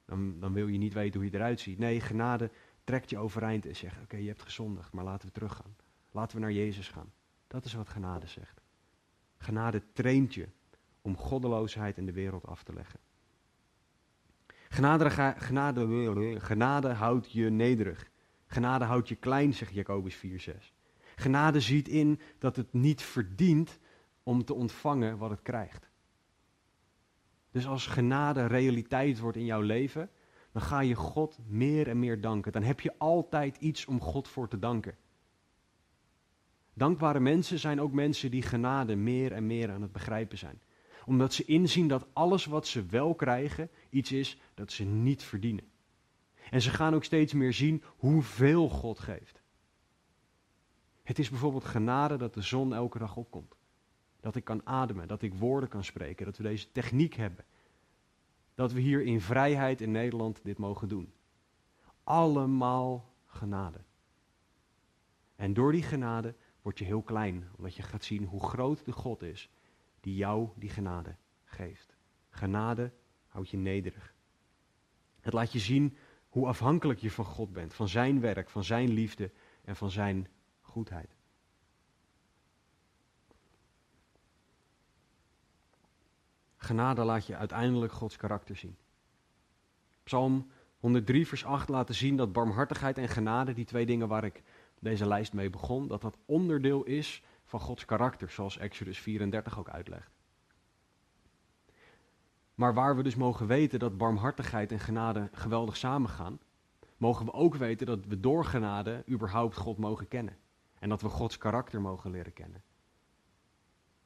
[0.04, 1.78] dan, dan wil je niet weten hoe je eruit ziet.
[1.78, 2.50] Nee, genade
[2.84, 5.76] trekt je overeind en zegt, oké, je hebt gezondigd, maar laten we teruggaan.
[6.10, 7.12] Laten we naar Jezus gaan.
[7.46, 8.60] Dat is wat genade zegt.
[9.36, 10.48] Genade traint je
[11.02, 13.00] om goddeloosheid in de wereld af te leggen.
[14.68, 18.10] Genade, genade, genade houdt je nederig.
[18.46, 20.72] Genade houdt je klein, zegt Jacobus 4:6.
[21.16, 23.78] Genade ziet in dat het niet verdient
[24.22, 25.88] om te ontvangen wat het krijgt.
[27.50, 30.10] Dus als genade realiteit wordt in jouw leven,
[30.52, 32.52] dan ga je God meer en meer danken.
[32.52, 34.96] Dan heb je altijd iets om God voor te danken.
[36.80, 40.60] Dankbare mensen zijn ook mensen die genade meer en meer aan het begrijpen zijn.
[41.04, 45.64] Omdat ze inzien dat alles wat ze wel krijgen iets is dat ze niet verdienen.
[46.50, 49.42] En ze gaan ook steeds meer zien hoeveel God geeft.
[51.02, 53.54] Het is bijvoorbeeld genade dat de zon elke dag opkomt.
[54.20, 57.44] Dat ik kan ademen, dat ik woorden kan spreken, dat we deze techniek hebben.
[58.54, 61.12] Dat we hier in vrijheid in Nederland dit mogen doen.
[62.04, 63.80] Allemaal genade.
[65.36, 68.92] En door die genade word je heel klein, omdat je gaat zien hoe groot de
[68.92, 69.50] God is
[70.00, 71.96] die jou die genade geeft.
[72.30, 72.92] Genade
[73.28, 74.14] houdt je nederig.
[75.20, 75.96] Het laat je zien
[76.28, 79.30] hoe afhankelijk je van God bent, van Zijn werk, van Zijn liefde
[79.64, 80.28] en van Zijn
[80.60, 81.16] goedheid.
[86.56, 88.76] Genade laat je uiteindelijk Gods karakter zien.
[90.02, 94.42] Psalm 103, vers 8 laten zien dat barmhartigheid en genade, die twee dingen waar ik
[94.80, 99.68] deze lijst mee begon, dat dat onderdeel is van Gods karakter, zoals Exodus 34 ook
[99.68, 100.10] uitlegt.
[102.54, 106.38] Maar waar we dus mogen weten dat barmhartigheid en genade geweldig samengaan,
[106.96, 110.36] mogen we ook weten dat we door genade überhaupt God mogen kennen.
[110.78, 112.62] En dat we Gods karakter mogen leren kennen.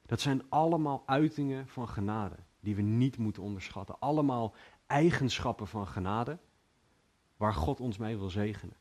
[0.05, 3.99] Dat zijn allemaal uitingen van genade, die we niet moeten onderschatten.
[3.99, 4.55] Allemaal
[4.87, 6.39] eigenschappen van genade,
[7.37, 8.75] waar God ons mee wil zegenen.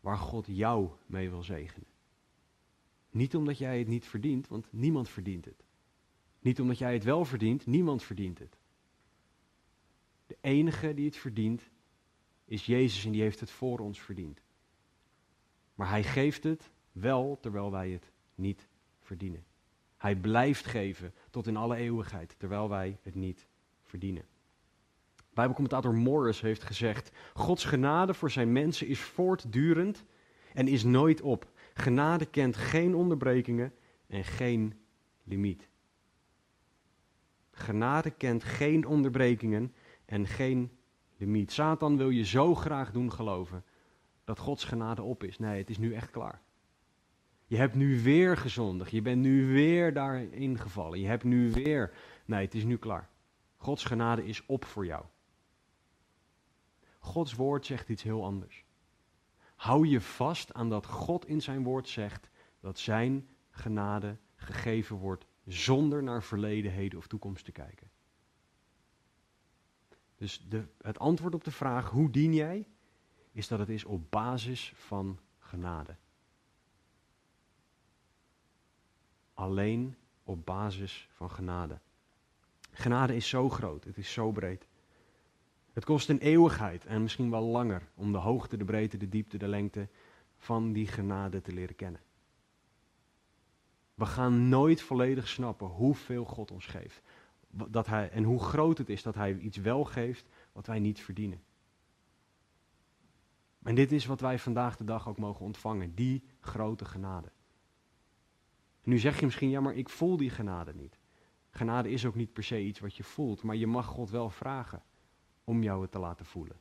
[0.00, 1.88] Waar God jou mee wil zegenen.
[3.10, 5.64] Niet omdat jij het niet verdient, want niemand verdient het.
[6.40, 8.58] Niet omdat jij het wel verdient, niemand verdient het.
[10.26, 11.70] De enige die het verdient
[12.44, 14.42] is Jezus en die heeft het voor ons verdiend.
[15.74, 18.68] Maar hij geeft het wel terwijl wij het niet
[19.00, 19.44] verdienen.
[19.96, 23.46] Hij blijft geven tot in alle eeuwigheid terwijl wij het niet
[23.82, 24.24] verdienen.
[25.40, 30.04] Bijbelcommentator Morris heeft gezegd: Gods genade voor zijn mensen is voortdurend
[30.54, 31.50] en is nooit op.
[31.74, 33.72] Genade kent geen onderbrekingen
[34.06, 34.74] en geen
[35.24, 35.68] limiet.
[37.50, 39.74] Genade kent geen onderbrekingen
[40.04, 40.70] en geen
[41.16, 41.52] limiet.
[41.52, 43.64] Satan wil je zo graag doen geloven
[44.24, 45.38] dat Gods genade op is.
[45.38, 46.40] Nee, het is nu echt klaar.
[47.46, 48.90] Je hebt nu weer gezondigd.
[48.90, 51.00] Je bent nu weer daarin gevallen.
[51.00, 51.92] Je hebt nu weer.
[52.24, 53.08] Nee, het is nu klaar.
[53.56, 55.04] Gods genade is op voor jou.
[57.00, 58.64] Gods woord zegt iets heel anders.
[59.54, 65.26] Hou je vast aan dat God in zijn woord zegt dat zijn genade gegeven wordt
[65.46, 67.90] zonder naar verleden, heden of toekomst te kijken.
[70.16, 72.68] Dus de, het antwoord op de vraag hoe dien jij,
[73.32, 75.96] is dat het is op basis van genade.
[79.34, 81.80] Alleen op basis van genade.
[82.70, 84.68] Genade is zo groot, het is zo breed.
[85.72, 89.38] Het kost een eeuwigheid en misschien wel langer om de hoogte, de breedte, de diepte,
[89.38, 89.88] de lengte
[90.36, 92.00] van die genade te leren kennen.
[93.94, 97.02] We gaan nooit volledig snappen hoeveel God ons geeft.
[97.48, 101.00] dat hij, en hoe groot het is dat hij iets wel geeft wat wij niet
[101.00, 101.42] verdienen.
[103.62, 107.32] En dit is wat wij vandaag de dag ook mogen ontvangen, die grote genade.
[108.82, 110.98] nu zeg je misschien, ja maar ik voel die genade niet.
[111.50, 114.30] Genade is ook niet per se iets wat je voelt, maar je mag God wel
[114.30, 114.82] vragen
[115.44, 116.56] om jou het te laten voelen.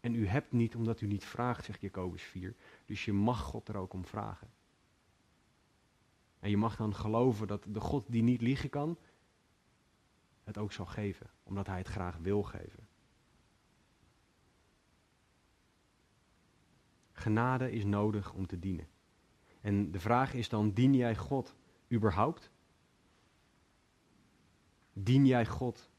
[0.00, 2.54] En u hebt niet omdat u niet vraagt, zegt Jacobus 4.
[2.84, 4.50] Dus je mag God er ook om vragen.
[6.38, 8.98] En je mag dan geloven dat de God die niet liegen kan,
[10.44, 12.86] het ook zal geven, omdat hij het graag wil geven.
[17.12, 18.88] Genade is nodig om te dienen.
[19.60, 21.56] En de vraag is dan, dien jij God
[21.92, 22.50] überhaupt?
[24.92, 25.90] Dien jij God,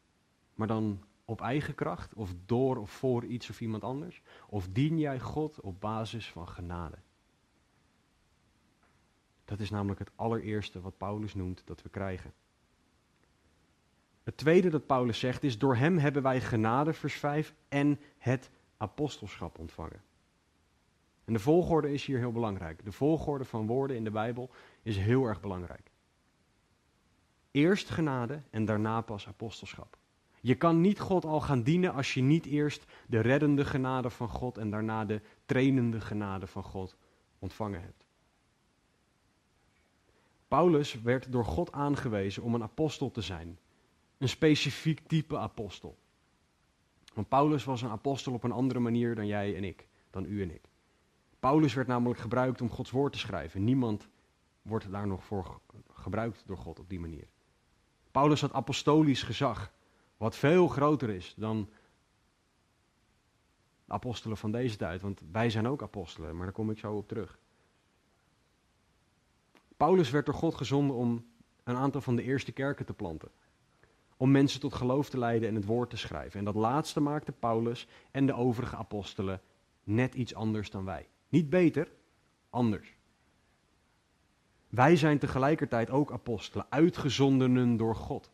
[0.56, 4.22] maar dan op eigen kracht, of door of voor iets of iemand anders?
[4.48, 6.98] Of dien jij God op basis van genade?
[9.46, 12.34] Dat is namelijk het allereerste wat Paulus noemt dat we krijgen.
[14.24, 18.50] Het tweede dat Paulus zegt is: Door hem hebben wij genade, vers 5, en het
[18.78, 20.02] apostelschap ontvangen.
[21.26, 22.86] En de volgorde is hier heel belangrijk.
[22.86, 24.50] De volgorde van woorden in de Bijbel
[24.82, 25.92] is heel erg belangrijk.
[27.52, 29.99] Eerst genade en daarna pas apostelschap.
[30.42, 34.30] Je kan niet God al gaan dienen als je niet eerst de reddende genade van
[34.30, 36.98] God en daarna de trainende genade van God
[37.40, 38.06] ontvangen hebt.
[40.48, 43.60] Paulus werd door God aangewezen om een apostel te zijn.
[44.18, 45.98] Een specifiek type apostel.
[47.14, 50.42] Want Paulus was een apostel op een andere manier dan jij en ik, dan u
[50.42, 50.62] en ik.
[51.40, 53.64] Paulus werd namelijk gebruikt om Gods woord te schrijven.
[53.64, 54.08] Niemand
[54.62, 55.60] wordt daar nog voor
[55.94, 57.28] gebruikt door God op die manier.
[58.12, 59.72] Paulus had apostolisch gezag,
[60.20, 61.70] wat veel groter is dan
[63.86, 65.02] de apostelen van deze tijd.
[65.02, 67.40] Want wij zijn ook apostelen, maar daar kom ik zo op terug.
[69.78, 71.26] Paulus werd door God gezonden om
[71.64, 73.32] een aantal van de eerste kerken te planten.
[74.18, 76.40] Om mensen tot geloof te leiden en het woord te schrijven.
[76.40, 79.42] En dat laatste maakte Paulus en de overige apostelen
[79.84, 81.10] net iets anders dan wij.
[81.30, 81.92] Niet beter,
[82.50, 82.96] anders.
[84.70, 88.32] Wij zijn tegelijkertijd ook apostelen, uitgezondenen door God.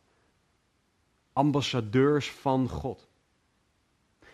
[1.36, 3.08] Ambassadeurs van God.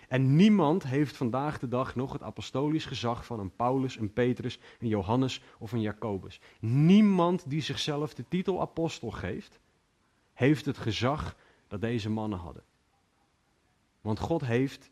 [0.08, 4.58] En niemand heeft vandaag de dag nog het apostolisch gezag van een Paulus, een Petrus,
[4.80, 6.40] een Johannes of een Jacobus.
[6.60, 9.60] Niemand die zichzelf de titel apostel geeft,
[10.32, 11.36] heeft het gezag
[11.68, 12.62] dat deze mannen hadden.
[14.00, 14.90] Want God heeft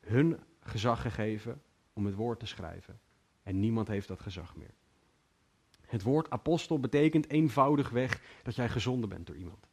[0.00, 3.00] hun gezag gegeven om het woord te schrijven.
[3.42, 4.74] En niemand heeft dat gezag meer.
[5.80, 9.66] Het woord apostel betekent eenvoudigweg dat jij gezonden bent door iemand.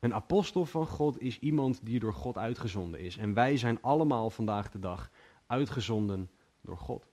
[0.00, 3.16] Een apostel van God is iemand die door God uitgezonden is.
[3.16, 5.10] En wij zijn allemaal vandaag de dag
[5.46, 7.08] uitgezonden door God.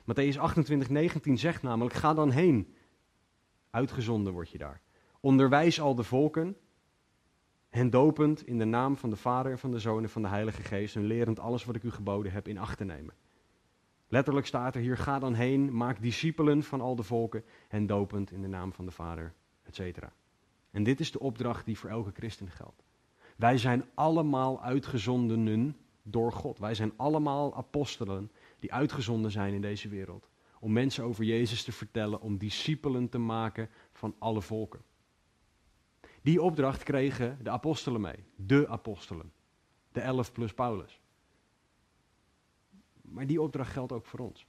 [0.00, 2.74] Matthäus 28, 19 zegt namelijk: Ga dan heen.
[3.70, 4.80] Uitgezonden word je daar.
[5.20, 6.56] Onderwijs al de volken.
[7.68, 10.28] Hen dopend in de naam van de Vader en van de Zoon en van de
[10.28, 10.96] Heilige Geest.
[10.96, 13.14] En lerend alles wat ik u geboden heb in acht te nemen.
[14.08, 17.44] Letterlijk staat er hier: Ga dan heen, maak discipelen van al de volken.
[17.68, 20.08] En dopend in de naam van de Vader, etc.
[20.76, 22.82] En dit is de opdracht die voor elke christen geldt.
[23.36, 26.58] Wij zijn allemaal uitgezondenen door God.
[26.58, 30.28] Wij zijn allemaal apostelen die uitgezonden zijn in deze wereld.
[30.60, 34.82] Om mensen over Jezus te vertellen, om discipelen te maken van alle volken.
[36.22, 38.24] Die opdracht kregen de apostelen mee.
[38.34, 39.32] De apostelen.
[39.92, 41.00] De elf plus Paulus.
[43.02, 44.46] Maar die opdracht geldt ook voor ons.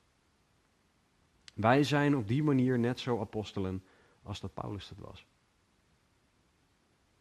[1.54, 3.84] Wij zijn op die manier net zo apostelen
[4.24, 5.26] als dat Paulus dat was.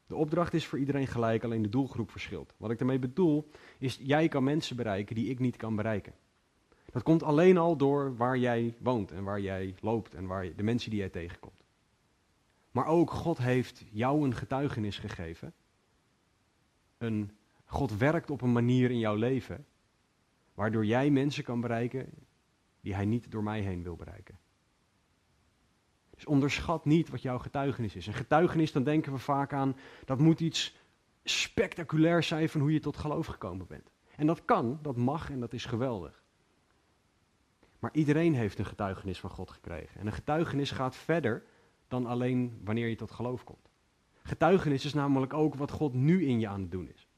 [0.06, 2.54] De opdracht is voor iedereen gelijk, alleen de doelgroep verschilt.
[2.56, 6.14] Wat ik daarmee bedoel, is jij kan mensen bereiken die ik niet kan bereiken.
[6.92, 10.54] Dat komt alleen al door waar jij woont en waar jij loopt en waar je,
[10.54, 11.64] de mensen die jij tegenkomt.
[12.70, 15.52] Maar ook God heeft jou een getuigenis gegeven.
[16.98, 17.30] Een,
[17.64, 19.66] God werkt op een manier in jouw leven
[20.54, 22.08] waardoor jij mensen kan bereiken
[22.80, 24.38] die hij niet door mij heen wil bereiken.
[26.16, 28.06] Dus onderschat niet wat jouw getuigenis is.
[28.06, 30.76] Een getuigenis, dan denken we vaak aan, dat moet iets
[31.24, 33.90] spectaculairs zijn van hoe je tot geloof gekomen bent.
[34.16, 36.22] En dat kan, dat mag en dat is geweldig.
[37.78, 40.00] Maar iedereen heeft een getuigenis van God gekregen.
[40.00, 41.44] En een getuigenis gaat verder
[41.88, 43.70] dan alleen wanneer je tot geloof komt.
[44.22, 47.08] Getuigenis is namelijk ook wat God nu in je aan het doen is.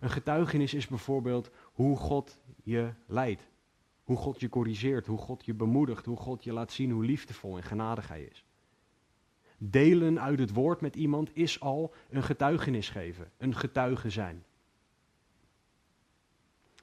[0.00, 3.48] Een getuigenis is bijvoorbeeld hoe God je leidt.
[4.04, 7.56] Hoe God je corrigeert, hoe God je bemoedigt, hoe God je laat zien hoe liefdevol
[7.56, 8.44] en genadig Hij is.
[9.58, 14.44] Delen uit het woord met iemand is al een getuigenis geven, een getuige zijn.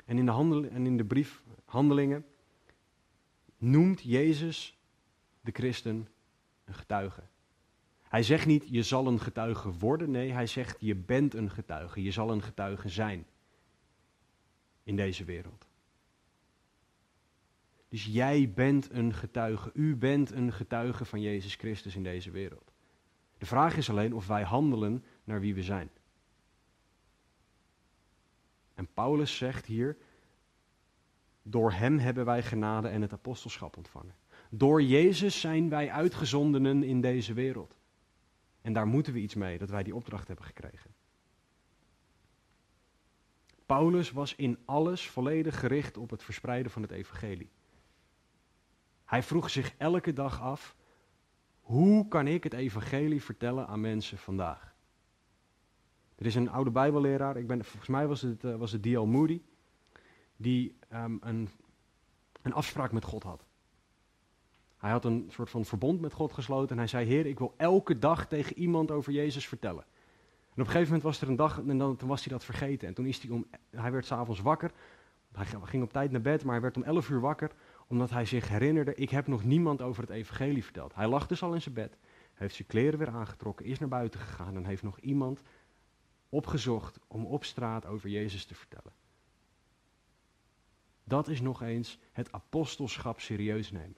[0.06, 2.26] En in de, handel, en in de brief Handelingen
[3.58, 4.78] noemt Jezus
[5.42, 6.08] de christen
[6.66, 7.22] een getuige.
[8.02, 12.04] Hij zegt niet je zal een getuige worden, nee, hij zegt je bent een getuige,
[12.04, 13.26] je zal een getuige zijn
[14.84, 15.71] in deze wereld.
[17.92, 22.72] Dus jij bent een getuige, u bent een getuige van Jezus Christus in deze wereld.
[23.38, 25.90] De vraag is alleen of wij handelen naar wie we zijn.
[28.74, 29.98] En Paulus zegt hier,
[31.44, 34.16] door hem hebben wij genade en het apostelschap ontvangen.
[34.50, 37.78] Door Jezus zijn wij uitgezondenen in deze wereld.
[38.62, 40.94] En daar moeten we iets mee, dat wij die opdracht hebben gekregen.
[43.66, 47.50] Paulus was in alles volledig gericht op het verspreiden van het evangelie.
[49.12, 50.76] Hij vroeg zich elke dag af,
[51.62, 54.74] hoe kan ik het evangelie vertellen aan mensen vandaag?
[56.16, 59.06] Er is een oude bijbelleraar, ik ben, volgens mij was het, uh, was het D.L.
[59.06, 59.42] Moody,
[60.38, 61.50] die um, een,
[62.42, 63.46] een afspraak met God had.
[64.78, 67.54] Hij had een soort van verbond met God gesloten en hij zei, Heer, ik wil
[67.58, 69.84] elke dag tegen iemand over Jezus vertellen.
[69.84, 72.46] En op een gegeven moment was er een dag en dan, toen was hij dat
[72.46, 72.88] vergeten.
[72.88, 74.72] En toen is hij om, hij werd s'avonds wakker,
[75.32, 77.52] hij ging op tijd naar bed, maar hij werd om 11 uur wakker
[77.92, 80.96] omdat hij zich herinnerde, ik heb nog niemand over het evangelie verteld.
[80.96, 81.98] Hij lag dus al in zijn bed,
[82.34, 85.42] heeft zijn kleren weer aangetrokken, is naar buiten gegaan en heeft nog iemand
[86.30, 88.94] opgezocht om op straat over Jezus te vertellen.
[91.04, 93.98] Dat is nog eens het apostelschap serieus nemen.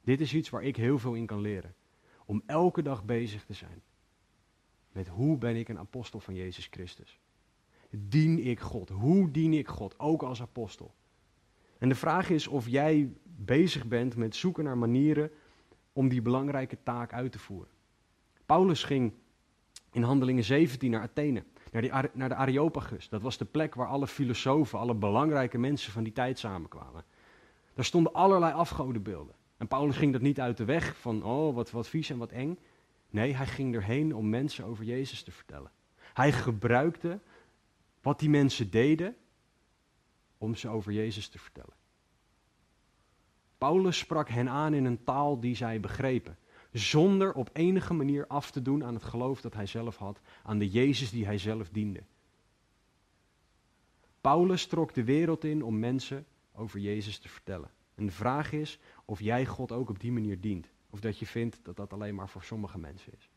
[0.00, 1.74] Dit is iets waar ik heel veel in kan leren.
[2.24, 3.82] Om elke dag bezig te zijn
[4.92, 7.20] met hoe ben ik een apostel van Jezus Christus.
[7.90, 8.88] Dien ik God?
[8.88, 9.98] Hoe dien ik God?
[9.98, 10.94] Ook als apostel.
[11.78, 15.30] En de vraag is of jij bezig bent met zoeken naar manieren
[15.92, 17.72] om die belangrijke taak uit te voeren.
[18.46, 19.12] Paulus ging
[19.92, 23.08] in Handelingen 17 naar Athene, naar, die, naar de Areopagus.
[23.08, 27.04] Dat was de plek waar alle filosofen, alle belangrijke mensen van die tijd samenkwamen.
[27.74, 29.34] Daar stonden allerlei afgodenbeelden.
[29.56, 32.30] En Paulus ging dat niet uit de weg van, oh, wat, wat vies en wat
[32.30, 32.58] eng.
[33.10, 35.70] Nee, hij ging erheen om mensen over Jezus te vertellen.
[36.14, 37.20] Hij gebruikte
[38.08, 39.16] wat die mensen deden
[40.38, 41.74] om ze over Jezus te vertellen.
[43.58, 46.38] Paulus sprak hen aan in een taal die zij begrepen,
[46.72, 50.58] zonder op enige manier af te doen aan het geloof dat hij zelf had, aan
[50.58, 52.02] de Jezus die hij zelf diende.
[54.20, 57.70] Paulus trok de wereld in om mensen over Jezus te vertellen.
[57.94, 60.72] En de vraag is of jij God ook op die manier dient.
[60.90, 63.30] Of dat je vindt dat dat alleen maar voor sommige mensen is.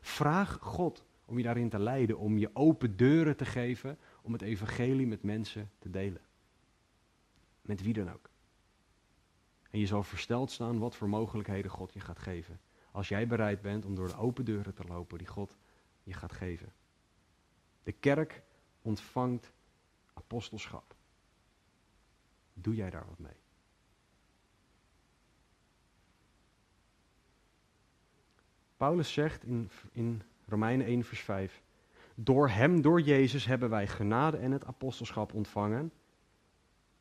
[0.00, 4.42] Vraag God om je daarin te leiden, om je open deuren te geven om het
[4.42, 6.22] evangelie met mensen te delen.
[7.62, 8.30] Met wie dan ook.
[9.70, 12.60] En je zal versteld staan wat voor mogelijkheden God je gaat geven.
[12.90, 15.56] Als jij bereid bent om door de open deuren te lopen die God
[16.02, 16.72] je gaat geven.
[17.82, 18.42] De kerk
[18.82, 19.52] ontvangt
[20.14, 20.94] apostelschap.
[22.52, 23.40] Doe jij daar wat mee?
[28.76, 31.62] Paulus zegt in, in Romeinen 1, vers 5:
[32.18, 35.92] Door hem, door Jezus, hebben wij genade en het apostelschap ontvangen.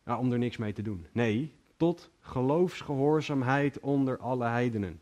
[0.05, 1.07] Om er niks mee te doen.
[1.11, 5.01] Nee, tot geloofsgehoorzaamheid onder alle heidenen.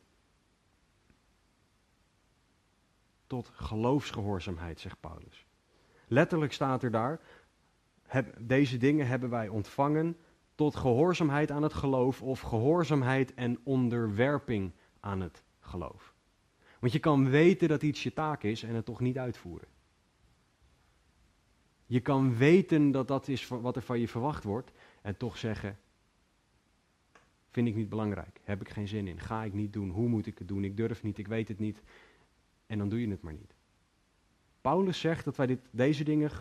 [3.27, 5.45] Tot geloofsgehoorzaamheid, zegt Paulus.
[6.07, 7.19] Letterlijk staat er daar,
[8.03, 10.17] heb, deze dingen hebben wij ontvangen
[10.55, 16.13] tot gehoorzaamheid aan het geloof of gehoorzaamheid en onderwerping aan het geloof.
[16.79, 19.72] Want je kan weten dat iets je taak is en het toch niet uitvoeren.
[21.93, 24.71] Je kan weten dat dat is wat er van je verwacht wordt
[25.01, 25.77] en toch zeggen,
[27.51, 30.25] vind ik niet belangrijk, heb ik geen zin in, ga ik niet doen, hoe moet
[30.25, 31.81] ik het doen, ik durf niet, ik weet het niet.
[32.65, 33.53] En dan doe je het maar niet.
[34.61, 36.31] Paulus zegt dat wij dit, deze dingen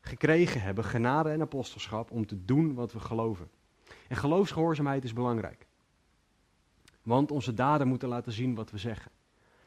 [0.00, 3.50] gekregen hebben, genade en apostelschap, om te doen wat we geloven.
[4.08, 5.66] En geloofsgehoorzaamheid is belangrijk.
[7.02, 9.10] Want onze daden moeten laten zien wat we zeggen.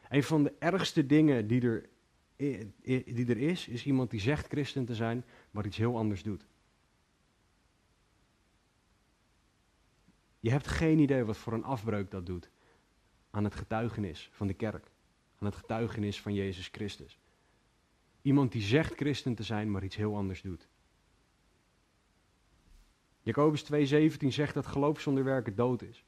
[0.09, 1.89] Een van de ergste dingen die er,
[2.35, 6.45] die er is, is iemand die zegt christen te zijn, maar iets heel anders doet.
[10.39, 12.49] Je hebt geen idee wat voor een afbreuk dat doet
[13.29, 14.91] aan het getuigenis van de kerk,
[15.37, 17.19] aan het getuigenis van Jezus Christus.
[18.21, 20.67] Iemand die zegt christen te zijn, maar iets heel anders doet.
[23.21, 26.05] Jacobus 2,17 zegt dat geloof zonder werken dood is.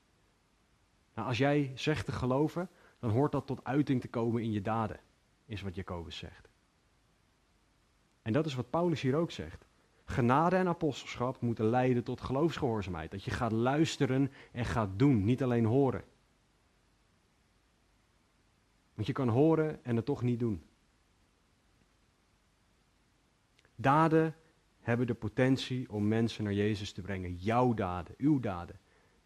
[1.13, 2.69] Nou, als jij zegt te geloven,
[2.99, 4.99] dan hoort dat tot uiting te komen in je daden,
[5.47, 6.49] is wat Jacobus zegt.
[8.21, 9.65] En dat is wat Paulus hier ook zegt.
[10.05, 13.11] Genade en apostelschap moeten leiden tot geloofsgehoorzaamheid.
[13.11, 16.03] Dat je gaat luisteren en gaat doen, niet alleen horen.
[18.93, 20.63] Want je kan horen en het toch niet doen.
[23.75, 24.35] Daden
[24.79, 27.35] hebben de potentie om mensen naar Jezus te brengen.
[27.35, 28.79] Jouw daden, uw daden,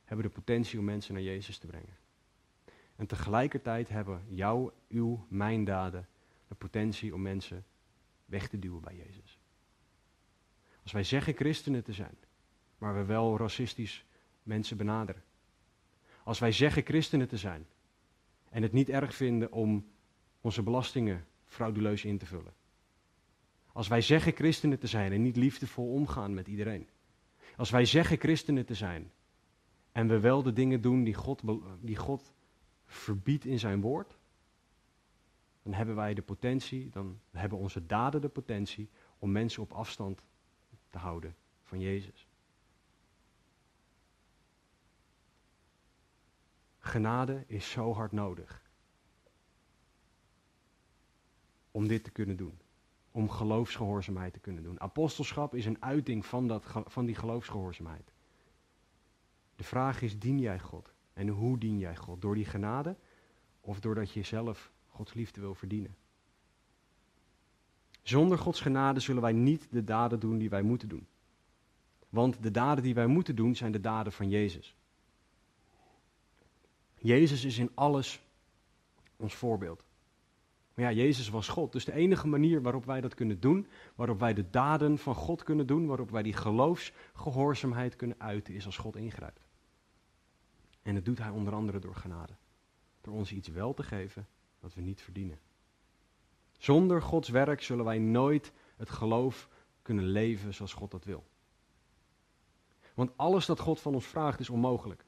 [0.03, 1.97] hebben de potentie om mensen naar Jezus te brengen.
[3.02, 6.08] En tegelijkertijd hebben jouw, uw, mijn daden
[6.47, 7.66] de potentie om mensen
[8.26, 9.39] weg te duwen bij Jezus.
[10.84, 12.18] Als wij zeggen christenen te zijn,
[12.78, 14.06] maar we wel racistisch
[14.43, 15.24] mensen benaderen.
[16.24, 17.66] Als wij zeggen christenen te zijn
[18.49, 19.88] en het niet erg vinden om
[20.41, 22.54] onze belastingen frauduleus in te vullen.
[23.72, 26.89] Als wij zeggen christenen te zijn en niet liefdevol omgaan met iedereen.
[27.58, 29.12] Als wij zeggen christenen te zijn
[29.91, 31.41] en we wel de dingen doen die God,
[31.80, 32.34] die God
[32.92, 34.18] verbiedt in zijn woord,
[35.64, 38.89] dan hebben wij de potentie, dan hebben onze daden de potentie
[39.20, 40.24] om mensen op afstand
[40.89, 42.28] te houden van Jezus.
[46.80, 48.70] Genade is zo hard nodig
[51.72, 52.60] om dit te kunnen doen.
[53.12, 54.82] Om geloofsgehoorzaamheid te kunnen doen.
[54.82, 58.12] Apostelschap is een uiting van, dat, van die geloofsgehoorzaamheid.
[59.56, 60.94] De vraag is, dien jij God?
[61.14, 62.22] En hoe dien jij God?
[62.22, 62.95] Door die genade
[63.62, 65.95] of doordat je zelf Gods liefde wil verdienen?
[68.01, 71.07] Zonder Gods genade zullen wij niet de daden doen die wij moeten doen.
[72.09, 74.76] Want de daden die wij moeten doen zijn de daden van Jezus.
[76.97, 78.22] Jezus is in alles
[79.16, 79.86] ons voorbeeld.
[80.74, 81.72] Maar ja, Jezus was God.
[81.72, 85.43] Dus de enige manier waarop wij dat kunnen doen, waarop wij de daden van God
[85.43, 89.51] kunnen doen, waarop wij die geloofsgehoorzaamheid kunnen uiten, is als God ingrijpt.
[90.82, 92.34] En dat doet hij onder andere door genade.
[93.01, 94.27] Door ons iets wel te geven
[94.59, 95.39] wat we niet verdienen.
[96.57, 99.49] Zonder Gods werk zullen wij nooit het geloof
[99.82, 101.23] kunnen leven zoals God dat wil.
[102.93, 105.05] Want alles dat God van ons vraagt is onmogelijk.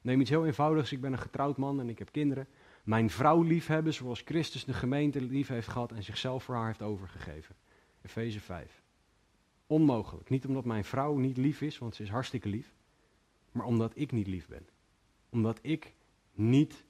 [0.00, 0.92] Neem iets heel eenvoudigs.
[0.92, 2.48] Ik ben een getrouwd man en ik heb kinderen.
[2.84, 6.82] Mijn vrouw liefhebben zoals Christus de gemeente lief heeft gehad en zichzelf voor haar heeft
[6.82, 7.56] overgegeven.
[8.02, 8.82] Efeze 5.
[9.66, 10.28] Onmogelijk.
[10.28, 12.74] Niet omdat mijn vrouw niet lief is, want ze is hartstikke lief.
[13.52, 14.68] Maar omdat ik niet lief ben.
[15.28, 15.94] Omdat ik
[16.32, 16.84] niet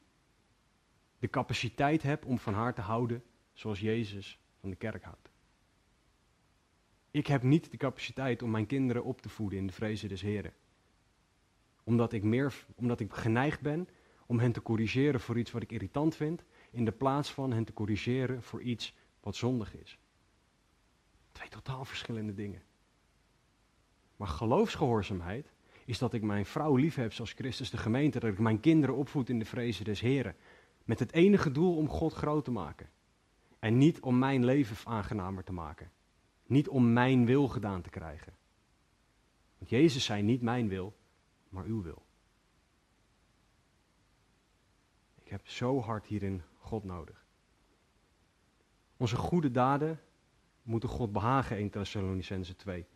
[1.19, 5.31] de capaciteit heb om van haar te houden zoals Jezus van de kerk houdt.
[7.11, 10.21] Ik heb niet de capaciteit om mijn kinderen op te voeden in de vrezen des
[10.21, 10.53] Heren.
[11.85, 13.89] Omdat ik, meer, omdat ik geneigd ben
[14.27, 17.65] om hen te corrigeren voor iets wat ik irritant vind, in de plaats van hen
[17.65, 19.99] te corrigeren voor iets wat zondig is.
[21.33, 22.63] Twee totaal verschillende dingen.
[24.17, 25.53] Maar geloofsgehoorzaamheid
[25.85, 28.97] is dat ik mijn vrouw lief heb zoals Christus de gemeente, dat ik mijn kinderen
[28.97, 30.37] opvoed in de vrezen des Heren.
[30.85, 32.91] Met het enige doel om God groot te maken.
[33.59, 35.91] En niet om mijn leven aangenamer te maken.
[36.47, 38.33] Niet om mijn wil gedaan te krijgen.
[39.59, 40.97] Want Jezus zei niet mijn wil,
[41.49, 42.03] maar uw wil.
[45.15, 47.27] Ik heb zo hard hierin God nodig.
[48.97, 50.01] Onze goede daden
[50.63, 52.87] moeten God behagen, 1 Thessalonicense 2.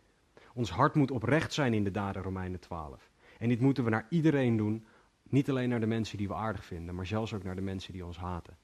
[0.55, 3.11] Ons hart moet oprecht zijn in de daden, Romeinen 12.
[3.39, 4.85] En dit moeten we naar iedereen doen,
[5.23, 7.93] niet alleen naar de mensen die we aardig vinden, maar zelfs ook naar de mensen
[7.93, 8.57] die ons haten.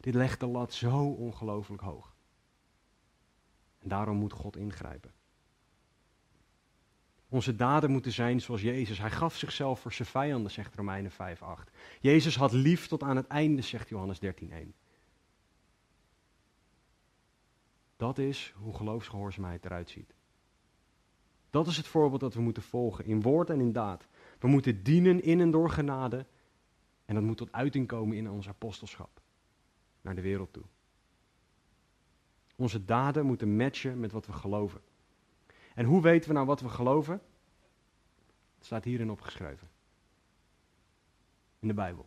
[0.00, 2.14] Dit legt de lat zo ongelooflijk hoog.
[3.78, 5.12] En daarom moet God ingrijpen.
[7.28, 8.98] Onze daden moeten zijn zoals Jezus.
[8.98, 11.70] Hij gaf zichzelf voor zijn vijanden, zegt Romeinen 5:8.
[12.00, 14.74] Jezus had lief tot aan het einde, zegt Johannes 13:1.
[17.96, 20.16] Dat is hoe geloofsgehoorzaamheid eruit ziet.
[21.50, 24.06] Dat is het voorbeeld dat we moeten volgen, in woord en in daad.
[24.38, 26.26] We moeten dienen in en door genade.
[27.04, 29.20] En dat moet tot uiting komen in ons apostelschap.
[30.00, 30.64] Naar de wereld toe.
[32.56, 34.80] Onze daden moeten matchen met wat we geloven.
[35.74, 37.20] En hoe weten we nou wat we geloven?
[38.56, 39.68] Het staat hierin opgeschreven.
[41.58, 42.06] In de Bijbel.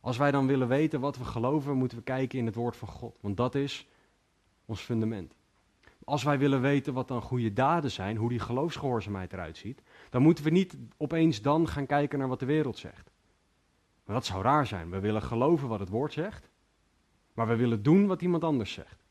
[0.00, 2.88] Als wij dan willen weten wat we geloven, moeten we kijken in het woord van
[2.88, 3.18] God.
[3.20, 3.88] Want dat is
[4.64, 5.35] ons fundament.
[6.08, 10.22] Als wij willen weten wat dan goede daden zijn, hoe die geloofsgehoorzaamheid eruit ziet, dan
[10.22, 13.10] moeten we niet opeens dan gaan kijken naar wat de wereld zegt.
[14.04, 14.90] Maar dat zou raar zijn.
[14.90, 16.50] We willen geloven wat het woord zegt,
[17.34, 19.04] maar we willen doen wat iemand anders zegt.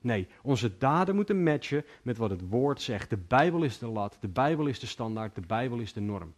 [0.00, 3.10] Nee, onze daden moeten matchen met wat het woord zegt.
[3.10, 6.34] De Bijbel is de lat, de Bijbel is de standaard, de Bijbel is de norm.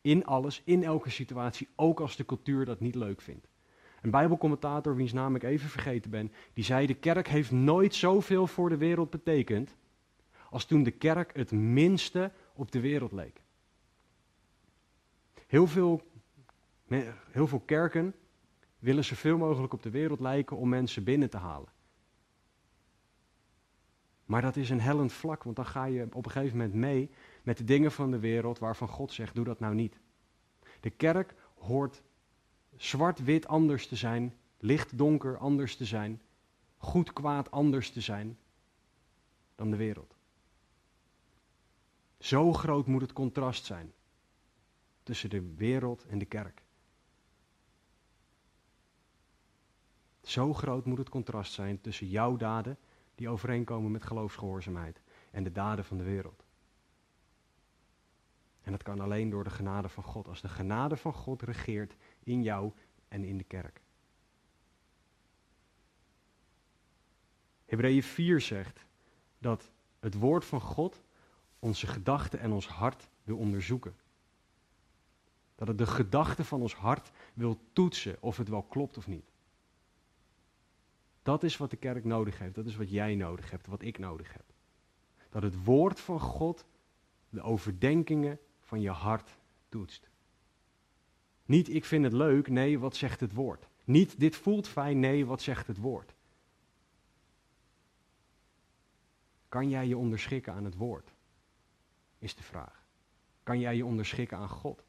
[0.00, 3.48] In alles, in elke situatie, ook als de cultuur dat niet leuk vindt.
[4.02, 8.46] Een Bijbelcommentator, wiens naam ik even vergeten ben, die zei: De kerk heeft nooit zoveel
[8.46, 9.74] voor de wereld betekend.
[10.50, 13.42] als toen de kerk het minste op de wereld leek.
[15.46, 16.02] Heel veel,
[17.30, 18.14] heel veel kerken
[18.78, 21.68] willen zoveel mogelijk op de wereld lijken om mensen binnen te halen.
[24.24, 27.10] Maar dat is een hellend vlak, want dan ga je op een gegeven moment mee
[27.42, 30.00] met de dingen van de wereld waarvan God zegt: doe dat nou niet.
[30.80, 32.02] De kerk hoort
[32.76, 36.22] zwart-wit anders te zijn, licht-donker anders te zijn,
[36.76, 38.38] goed-kwaad anders te zijn
[39.54, 40.16] dan de wereld.
[42.18, 43.92] Zo groot moet het contrast zijn
[45.02, 46.62] tussen de wereld en de kerk.
[50.22, 52.78] Zo groot moet het contrast zijn tussen jouw daden,
[53.14, 55.00] die overeenkomen met geloofsgehoorzaamheid,
[55.30, 56.44] en de daden van de wereld.
[58.62, 60.28] En dat kan alleen door de genade van God.
[60.28, 62.72] Als de genade van God regeert in jou
[63.08, 63.80] en in de kerk.
[67.64, 68.86] Hebreeën 4 zegt
[69.38, 69.70] dat
[70.00, 71.02] het woord van God
[71.58, 73.94] onze gedachten en ons hart wil onderzoeken.
[75.54, 79.30] Dat het de gedachten van ons hart wil toetsen of het wel klopt of niet.
[81.22, 82.54] Dat is wat de kerk nodig heeft.
[82.54, 84.44] Dat is wat jij nodig hebt, wat ik nodig heb.
[85.30, 86.66] Dat het woord van God
[87.28, 90.10] de overdenkingen van je hart toetst.
[91.52, 93.68] Niet ik vind het leuk, nee, wat zegt het woord?
[93.84, 96.14] Niet dit voelt fijn, nee, wat zegt het woord?
[99.48, 101.12] Kan jij je onderschikken aan het woord?
[102.18, 102.86] Is de vraag.
[103.42, 104.84] Kan jij je onderschikken aan God?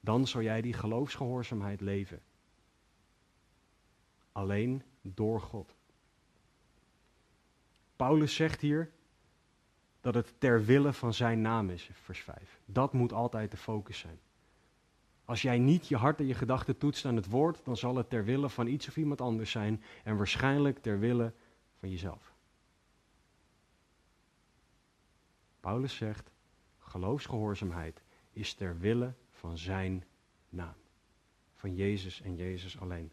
[0.00, 2.22] Dan zal jij die geloofsgehoorzaamheid leven.
[4.32, 5.74] Alleen door God.
[7.96, 8.90] Paulus zegt hier
[10.00, 12.60] dat het ter wille van zijn naam is, vers 5.
[12.64, 14.20] Dat moet altijd de focus zijn.
[15.32, 18.10] Als jij niet je hart en je gedachten toetst aan het woord, dan zal het
[18.10, 21.32] ter wille van iets of iemand anders zijn en waarschijnlijk ter wille
[21.78, 22.34] van jezelf.
[25.60, 26.30] Paulus zegt,
[26.78, 28.02] geloofsgehoorzaamheid
[28.32, 30.04] is ter wille van zijn
[30.48, 30.74] naam.
[31.54, 33.12] Van Jezus en Jezus alleen.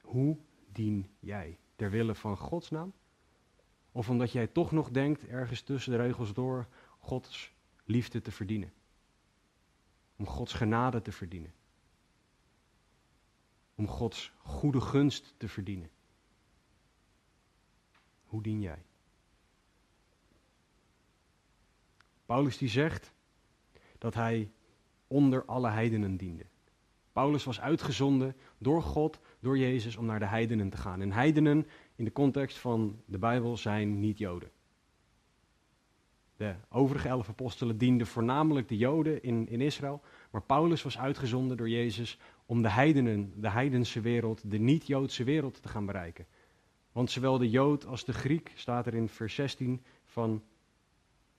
[0.00, 0.38] Hoe
[0.72, 1.58] dien jij?
[1.76, 2.92] Ter wille van Gods naam?
[3.92, 6.66] Of omdat jij toch nog denkt, ergens tussen de regels door,
[6.98, 7.52] Gods
[7.84, 8.72] liefde te verdienen?
[10.16, 11.52] Om Gods genade te verdienen?
[13.74, 15.90] Om Gods goede gunst te verdienen?
[18.24, 18.84] Hoe dien jij?
[22.26, 23.12] Paulus die zegt
[23.98, 24.50] dat hij
[25.06, 26.46] onder alle heidenen diende.
[27.12, 31.00] Paulus was uitgezonden door God, door Jezus, om naar de heidenen te gaan.
[31.00, 34.50] En heidenen, in de context van de Bijbel, zijn niet-Joden.
[36.36, 41.56] De overige elf apostelen dienden voornamelijk de Joden in, in Israël, maar Paulus was uitgezonden
[41.56, 46.26] door Jezus om de heidenen, de heidense wereld, de niet-Joodse wereld te gaan bereiken.
[46.92, 50.42] Want zowel de Jood als de Griek, staat er in vers 16 van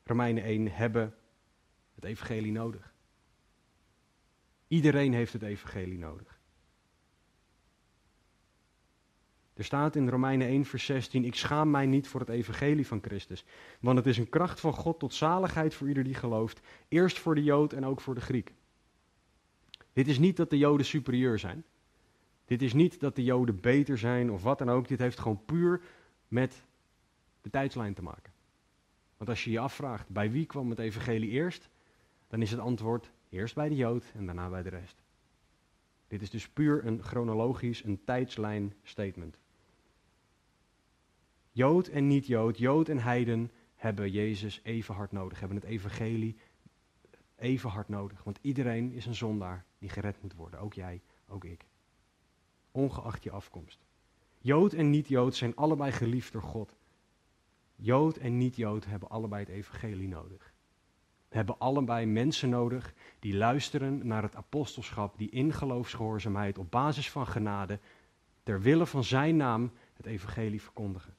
[0.04, 1.14] Romeinen 1, hebben
[1.96, 2.93] het evangelie nodig.
[4.68, 6.35] Iedereen heeft het evangelie nodig.
[9.56, 13.01] Er staat in Romeinen 1, vers 16: Ik schaam mij niet voor het evangelie van
[13.01, 13.45] Christus,
[13.80, 17.36] want het is een kracht van God tot zaligheid voor ieder die gelooft, eerst voor
[17.36, 18.53] de Jood en ook voor de Griek.
[19.93, 21.64] Dit is niet dat de Joden superieur zijn.
[22.45, 24.88] Dit is niet dat de Joden beter zijn of wat dan ook.
[24.88, 25.82] Dit heeft gewoon puur
[26.28, 26.66] met
[27.41, 28.34] de tijdslijn te maken.
[29.18, 31.70] Want als je je afvraagt bij wie kwam het evangelie eerst,
[32.28, 35.03] dan is het antwoord eerst bij de Jood en daarna bij de rest.
[36.08, 39.38] Dit is dus puur een chronologisch, een tijdslijn statement.
[41.56, 46.38] Jood en niet-Jood, Jood en heiden hebben Jezus even hard nodig, hebben het evangelie
[47.36, 48.24] even hard nodig.
[48.24, 51.66] Want iedereen is een zondaar die gered moet worden, ook jij, ook ik.
[52.72, 53.86] Ongeacht je afkomst.
[54.38, 56.76] Jood en niet-Jood zijn allebei geliefd door God.
[57.76, 60.53] Jood en niet-Jood hebben allebei het evangelie nodig.
[61.30, 67.28] Hebben allebei mensen nodig die luisteren naar het apostelschap, die in geloofsgehoorzaamheid op basis van
[67.28, 67.80] genade,
[68.43, 71.14] ter wille van zijn naam, het evangelie verkondigen.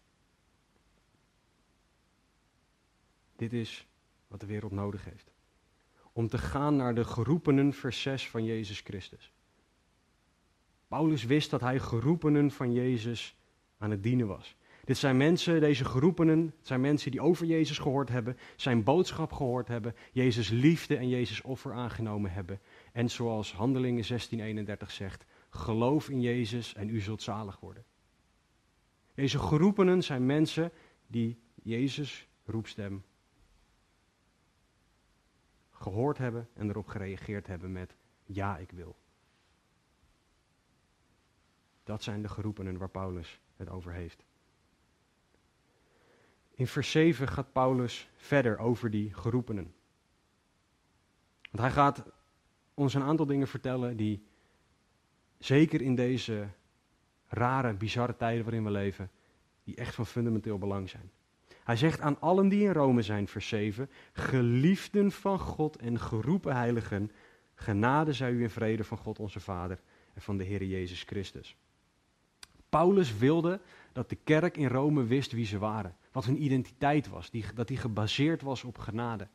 [3.36, 3.86] Dit is
[4.28, 5.30] wat de wereld nodig heeft.
[6.12, 9.32] Om te gaan naar de geroepenen, vers 6 van Jezus Christus.
[10.88, 13.36] Paulus wist dat hij geroepenen van Jezus
[13.78, 14.56] aan het dienen was.
[14.84, 19.68] Dit zijn mensen, deze geroepenen, zijn mensen die over Jezus gehoord hebben, zijn boodschap gehoord
[19.68, 22.60] hebben, Jezus liefde en Jezus offer aangenomen hebben.
[22.92, 27.84] En zoals Handelingen 16:31 zegt, geloof in Jezus en u zult zalig worden.
[29.14, 30.72] Deze geroepenen zijn mensen
[31.06, 33.04] die Jezus roepstem
[35.86, 38.96] gehoord hebben en erop gereageerd hebben met ja, ik wil.
[41.84, 44.24] Dat zijn de geroepenen waar Paulus het over heeft.
[46.50, 49.74] In vers 7 gaat Paulus verder over die geroepenen.
[51.50, 52.04] Want hij gaat
[52.74, 54.26] ons een aantal dingen vertellen die
[55.38, 56.48] zeker in deze
[57.26, 59.10] rare, bizarre tijden waarin we leven,
[59.64, 61.10] die echt van fundamenteel belang zijn.
[61.66, 66.54] Hij zegt aan allen die in Rome zijn, vers 7, geliefden van God en geroepen
[66.54, 67.10] heiligen,
[67.54, 69.80] genade zij u in vrede van God onze Vader
[70.14, 71.56] en van de Heer Jezus Christus.
[72.68, 73.60] Paulus wilde
[73.92, 77.68] dat de kerk in Rome wist wie ze waren wat hun identiteit was, die, dat
[77.68, 79.28] die gebaseerd was op genade.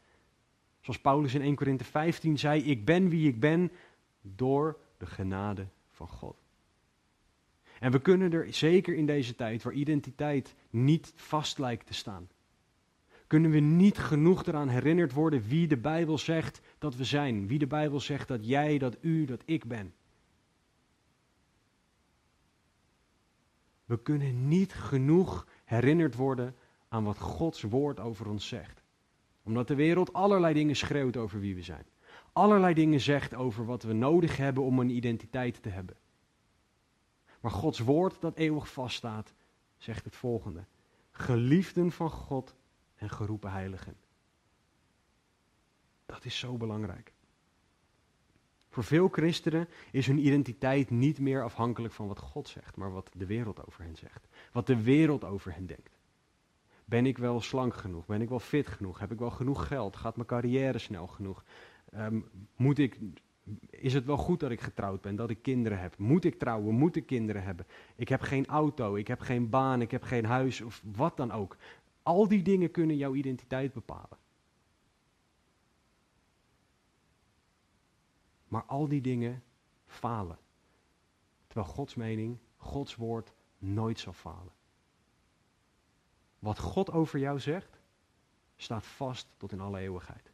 [0.79, 3.71] Zoals Paulus in 1 Korinthe 15 zei, ik ben wie ik ben
[4.21, 6.40] door de genade van God.
[7.81, 12.29] En we kunnen er zeker in deze tijd, waar identiteit niet vast lijkt te staan,
[13.27, 17.47] kunnen we niet genoeg eraan herinnerd worden wie de Bijbel zegt dat we zijn.
[17.47, 19.93] Wie de Bijbel zegt dat jij, dat u, dat ik ben.
[23.85, 26.55] We kunnen niet genoeg herinnerd worden
[26.87, 28.83] aan wat Gods woord over ons zegt.
[29.43, 31.85] Omdat de wereld allerlei dingen schreeuwt over wie we zijn.
[32.33, 35.95] Allerlei dingen zegt over wat we nodig hebben om een identiteit te hebben.
[37.41, 39.33] Maar Gods woord dat eeuwig vaststaat,
[39.77, 40.65] zegt het volgende.
[41.11, 42.55] Geliefden van God
[42.95, 43.95] en geroepen heiligen.
[46.05, 47.13] Dat is zo belangrijk.
[48.69, 53.09] Voor veel christenen is hun identiteit niet meer afhankelijk van wat God zegt, maar wat
[53.13, 54.27] de wereld over hen zegt.
[54.51, 55.99] Wat de wereld over hen denkt.
[56.85, 58.05] Ben ik wel slank genoeg?
[58.05, 58.99] Ben ik wel fit genoeg?
[58.99, 59.95] Heb ik wel genoeg geld?
[59.95, 61.43] Gaat mijn carrière snel genoeg?
[61.89, 62.21] Ehm,
[62.55, 62.99] moet ik,
[63.69, 65.97] is het wel goed dat ik getrouwd ben, dat ik kinderen heb?
[65.97, 66.75] Moet ik trouwen?
[66.75, 67.65] Moet ik kinderen hebben?
[67.95, 71.31] Ik heb geen auto, ik heb geen baan, ik heb geen huis of wat dan
[71.31, 71.57] ook.
[72.03, 74.17] Al die dingen kunnen jouw identiteit bepalen.
[78.47, 79.43] Maar al die dingen
[79.85, 80.37] falen.
[81.47, 84.53] Terwijl Gods mening, Gods woord nooit zal falen.
[86.39, 87.79] Wat God over jou zegt,
[88.55, 90.30] staat vast tot in alle eeuwigheid.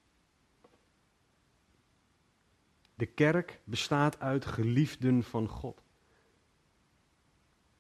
[2.97, 5.83] De kerk bestaat uit geliefden van God.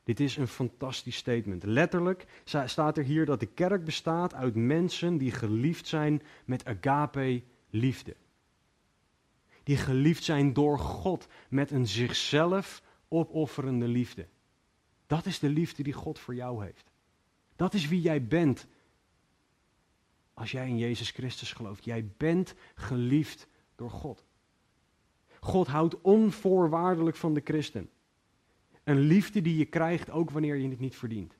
[0.03, 1.63] Dit is een fantastisch statement.
[1.63, 2.25] Letterlijk
[2.65, 8.15] staat er hier dat de kerk bestaat uit mensen die geliefd zijn met agape liefde.
[9.63, 14.27] Die geliefd zijn door God met een zichzelf opofferende liefde.
[15.07, 16.91] Dat is de liefde die God voor jou heeft.
[17.55, 18.67] Dat is wie jij bent
[20.33, 21.85] als jij in Jezus Christus gelooft.
[21.85, 24.25] Jij bent geliefd door God.
[25.47, 27.89] God houdt onvoorwaardelijk van de christen.
[28.83, 31.37] Een liefde die je krijgt ook wanneer je het niet verdient.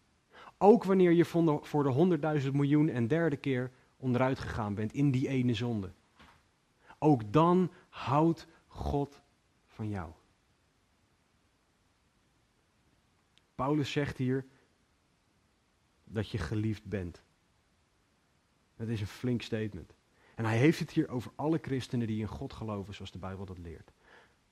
[0.58, 1.26] Ook wanneer je
[1.62, 5.92] voor de honderdduizend miljoen en derde keer onderuit gegaan bent in die ene zonde.
[7.00, 9.22] Ook dan houdt God
[9.66, 10.12] van jou.
[13.56, 14.46] Paulus zegt hier
[16.04, 17.22] dat je geliefd bent.
[18.76, 19.96] Dat is een flink statement.
[20.36, 23.46] En hij heeft het hier over alle christenen die in God geloven, zoals de Bijbel
[23.46, 23.92] dat leert.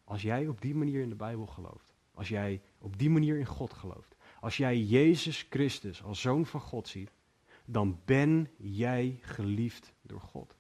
[0.06, 3.46] Als jij op die manier in de Bijbel gelooft, als jij op die manier in
[3.46, 7.12] God gelooft, als jij Jezus Christus als zoon van God ziet,
[7.66, 10.56] dan ben jij geliefd door God.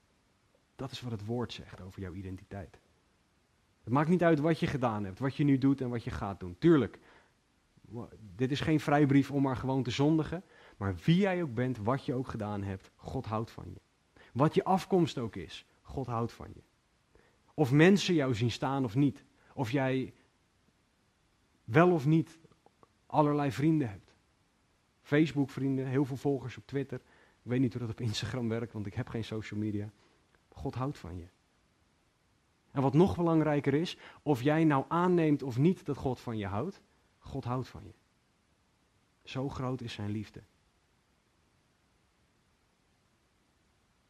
[0.75, 2.79] Dat is wat het woord zegt over jouw identiteit.
[3.83, 6.09] Het maakt niet uit wat je gedaan hebt, wat je nu doet en wat je
[6.09, 6.55] gaat doen.
[6.57, 6.99] Tuurlijk,
[8.35, 10.43] dit is geen vrijbrief om maar gewoon te zondigen.
[10.77, 13.81] Maar wie jij ook bent, wat je ook gedaan hebt, God houdt van je.
[14.33, 16.61] Wat je afkomst ook is, God houdt van je.
[17.53, 19.23] Of mensen jou zien staan of niet.
[19.55, 20.13] Of jij
[21.63, 22.39] wel of niet
[23.05, 24.13] allerlei vrienden hebt.
[25.01, 26.97] Facebook vrienden, heel veel volgers op Twitter.
[27.43, 29.91] Ik weet niet hoe dat op Instagram werkt, want ik heb geen social media.
[30.49, 31.27] God houdt van je.
[32.71, 36.47] En wat nog belangrijker is, of jij nou aanneemt of niet dat God van je
[36.47, 36.81] houdt,
[37.17, 37.93] God houdt van je.
[39.23, 40.43] Zo groot is zijn liefde.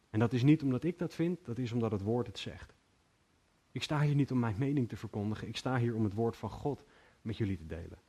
[0.10, 2.76] En dat is niet omdat ik dat vind, dat is omdat het woord het zegt.
[3.76, 6.38] Ik sta hier niet om mijn mening te verkondigen, ik sta hier om het woord
[6.38, 6.84] van God
[7.22, 8.00] met jullie te delen.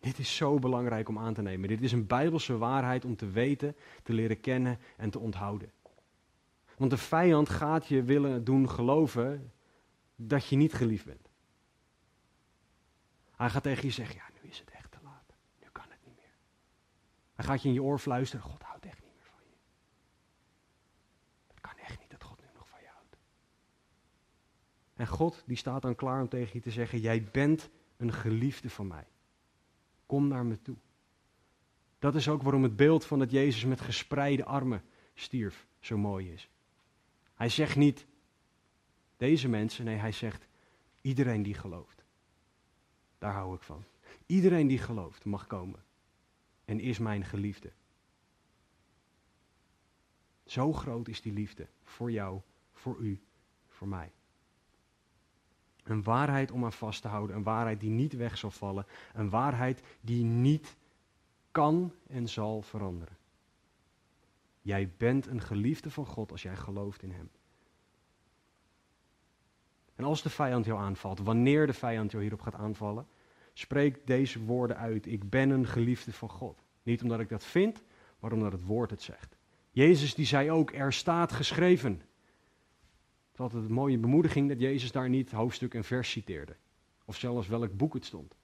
[0.00, 1.68] Dit is zo belangrijk om aan te nemen.
[1.68, 5.72] Dit is een bijbelse waarheid om te weten, te leren kennen en te onthouden.
[6.76, 9.52] Want de vijand gaat je willen doen geloven
[10.16, 11.28] dat je niet geliefd bent.
[13.30, 15.34] Hij gaat tegen je zeggen, ja, nu is het echt te laat.
[15.60, 16.34] Nu kan het niet meer.
[17.34, 19.56] Hij gaat je in je oor fluisteren, God houdt echt niet meer van je.
[21.46, 23.16] Het kan echt niet dat God nu nog van je houdt.
[25.00, 28.70] En God die staat dan klaar om tegen je te zeggen, jij bent een geliefde
[28.70, 29.06] van mij.
[30.06, 30.76] Kom naar me toe.
[31.98, 34.82] Dat is ook waarom het beeld van dat Jezus met gespreide armen
[35.14, 36.48] stierf zo mooi is.
[37.34, 38.06] Hij zegt niet
[39.16, 40.46] deze mensen, nee, hij zegt
[41.00, 42.04] iedereen die gelooft.
[43.18, 43.84] Daar hou ik van.
[44.26, 45.84] Iedereen die gelooft mag komen
[46.64, 47.72] en is mijn geliefde.
[50.44, 52.40] Zo groot is die liefde voor jou,
[52.72, 53.20] voor u,
[53.68, 54.12] voor mij.
[55.90, 59.30] Een waarheid om aan vast te houden, een waarheid die niet weg zal vallen, een
[59.30, 60.76] waarheid die niet
[61.50, 63.16] kan en zal veranderen.
[64.62, 67.30] Jij bent een geliefde van God als jij gelooft in Hem.
[69.94, 73.06] En als de vijand jou aanvalt, wanneer de vijand jou hierop gaat aanvallen,
[73.52, 75.06] spreek deze woorden uit.
[75.06, 76.62] Ik ben een geliefde van God.
[76.82, 77.82] Niet omdat ik dat vind,
[78.18, 79.36] maar omdat het woord het zegt.
[79.70, 82.02] Jezus die zei ook, er staat geschreven.
[83.40, 86.56] Het was altijd een mooie bemoediging dat Jezus daar niet hoofdstuk en vers citeerde.
[87.04, 88.36] of zelfs welk boek het stond.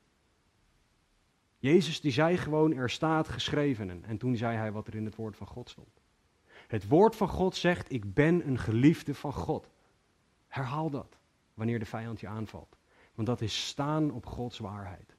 [1.59, 4.05] Jezus die zei gewoon, er staat geschreven.
[4.05, 6.01] En toen zei hij wat er in het woord van God stond.
[6.67, 9.71] Het woord van God zegt, ik ben een geliefde van God.
[10.47, 11.19] Herhaal dat
[11.55, 12.77] wanneer de vijand je aanvalt.
[13.15, 15.17] Want dat is staan op Gods waarheid.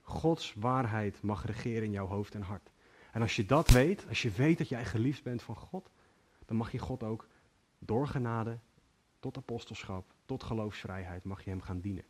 [0.00, 2.73] Gods waarheid mag regeren in jouw hoofd en hart.
[3.14, 5.90] En als je dat weet, als je weet dat jij geliefd bent van God,
[6.44, 7.28] dan mag je God ook
[7.78, 8.58] door genade
[9.20, 12.04] tot apostelschap, tot geloofsvrijheid, mag je hem gaan dienen.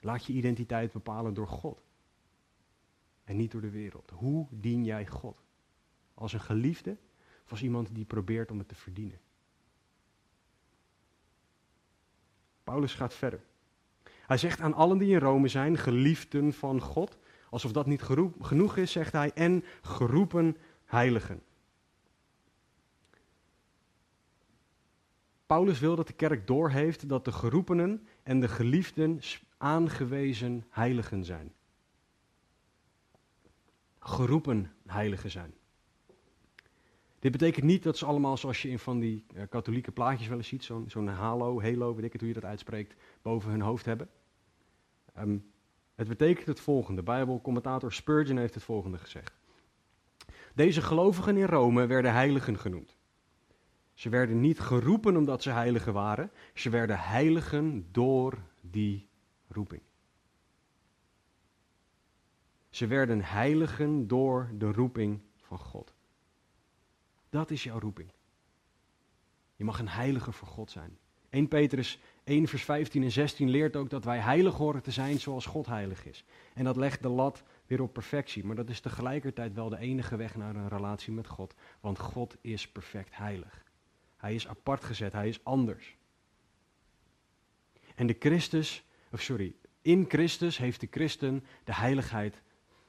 [0.00, 1.82] Laat je identiteit bepalen door God
[3.24, 4.10] en niet door de wereld.
[4.10, 5.42] Hoe dien jij God?
[6.14, 6.96] Als een geliefde
[7.44, 9.20] of als iemand die probeert om het te verdienen?
[12.64, 13.44] Paulus gaat verder.
[14.02, 17.18] Hij zegt aan allen die in Rome zijn, geliefden van God,
[17.50, 18.02] alsof dat niet
[18.40, 21.42] genoeg is, zegt hij, en geroepen heiligen.
[25.46, 29.20] Paulus wil dat de kerk doorheeft dat de geroepenen en de geliefden
[29.56, 31.52] aangewezen heiligen zijn.
[33.98, 35.54] Geroepen heiligen zijn.
[37.18, 40.36] Dit betekent niet dat ze allemaal, zoals je in van die uh, katholieke plaatjes wel
[40.36, 43.60] eens ziet, zo'n zo'n halo, halo, weet ik het hoe je dat uitspreekt, boven hun
[43.60, 44.08] hoofd hebben.
[45.18, 45.50] Um,
[45.96, 47.02] het betekent het volgende.
[47.02, 49.34] Bijbelcommentator Spurgeon heeft het volgende gezegd.
[50.54, 52.96] Deze gelovigen in Rome werden heiligen genoemd.
[53.94, 59.08] Ze werden niet geroepen omdat ze heiligen waren, ze werden heiligen door die
[59.48, 59.82] roeping.
[62.68, 65.94] Ze werden heiligen door de roeping van God.
[67.28, 68.10] Dat is jouw roeping.
[69.56, 70.98] Je mag een heilige voor God zijn.
[71.30, 75.20] 1 Petrus 1 vers 15 en 16 leert ook dat wij heilig horen te zijn
[75.20, 76.24] zoals God heilig is.
[76.54, 78.44] En dat legt de lat weer op perfectie.
[78.44, 81.54] Maar dat is tegelijkertijd wel de enige weg naar een relatie met God.
[81.80, 83.64] Want God is perfect heilig.
[84.16, 85.96] Hij is apart gezet, hij is anders.
[87.94, 92.42] En de Christus, of sorry, in Christus heeft de christen de heiligheid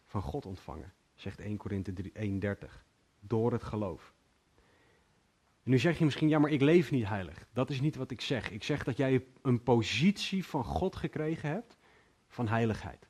[0.06, 2.84] van God ontvangen, zegt 1 Korinthe 1:30,
[3.20, 4.14] door het geloof.
[5.68, 7.48] En nu zeg je misschien, ja, maar ik leef niet heilig.
[7.54, 8.52] Dat is niet wat ik zeg.
[8.52, 11.78] Ik zeg dat jij een positie van God gekregen hebt
[12.28, 13.08] van heiligheid.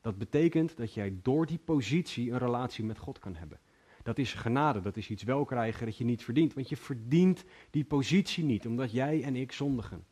[0.00, 3.60] Dat betekent dat jij door die positie een relatie met God kan hebben.
[4.02, 6.54] Dat is genade, dat is iets welkrijgen dat je niet verdient.
[6.54, 10.04] Want je verdient die positie niet, omdat jij en ik zondigen.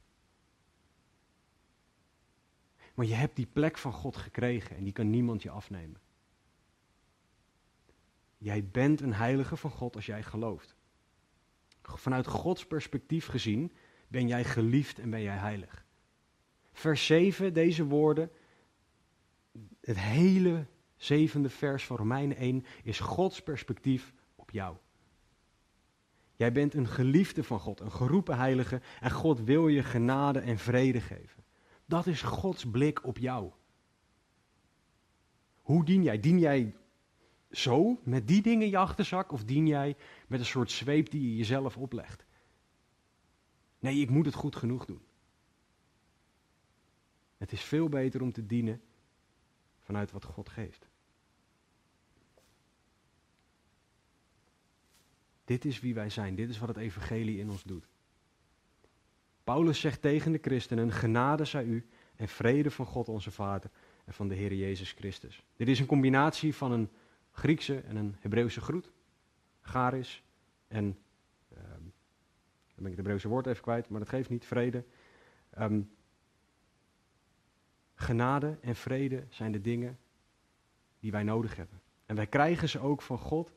[2.94, 6.00] Maar je hebt die plek van God gekregen en die kan niemand je afnemen.
[8.36, 10.77] Jij bent een heilige van God als jij gelooft.
[11.94, 13.72] Vanuit Gods perspectief gezien
[14.08, 15.86] ben jij geliefd en ben jij heilig.
[16.72, 18.30] Vers 7, deze woorden,
[19.80, 20.66] het hele
[20.96, 24.76] zevende vers van Romeinen 1 is Gods perspectief op jou.
[26.36, 30.58] Jij bent een geliefde van God, een geroepen heilige en God wil je genade en
[30.58, 31.44] vrede geven.
[31.84, 33.50] Dat is Gods blik op jou.
[35.60, 36.20] Hoe dien jij?
[36.20, 36.74] Dien jij
[37.50, 39.96] zo, met die dingen in je achterzak, of dien jij
[40.28, 42.24] met een soort zweep die je jezelf oplegt?
[43.78, 45.02] Nee, ik moet het goed genoeg doen.
[47.36, 48.82] Het is veel beter om te dienen
[49.78, 50.88] vanuit wat God geeft.
[55.44, 56.34] Dit is wie wij zijn.
[56.34, 57.88] Dit is wat het evangelie in ons doet.
[59.44, 63.70] Paulus zegt tegen de christenen, genade zij u en vrede van God onze Vader
[64.04, 65.44] en van de Heer Jezus Christus.
[65.56, 66.90] Dit is een combinatie van een
[67.30, 68.90] Griekse en een Hebreeuwse groet.
[69.68, 70.22] Garis
[70.68, 71.92] en, um,
[72.74, 74.84] dan ben ik het Hebreeuwse woord even kwijt, maar dat geeft niet, vrede.
[75.58, 75.90] Um,
[77.94, 79.98] genade en vrede zijn de dingen
[81.00, 81.80] die wij nodig hebben.
[82.06, 83.52] En wij krijgen ze ook van God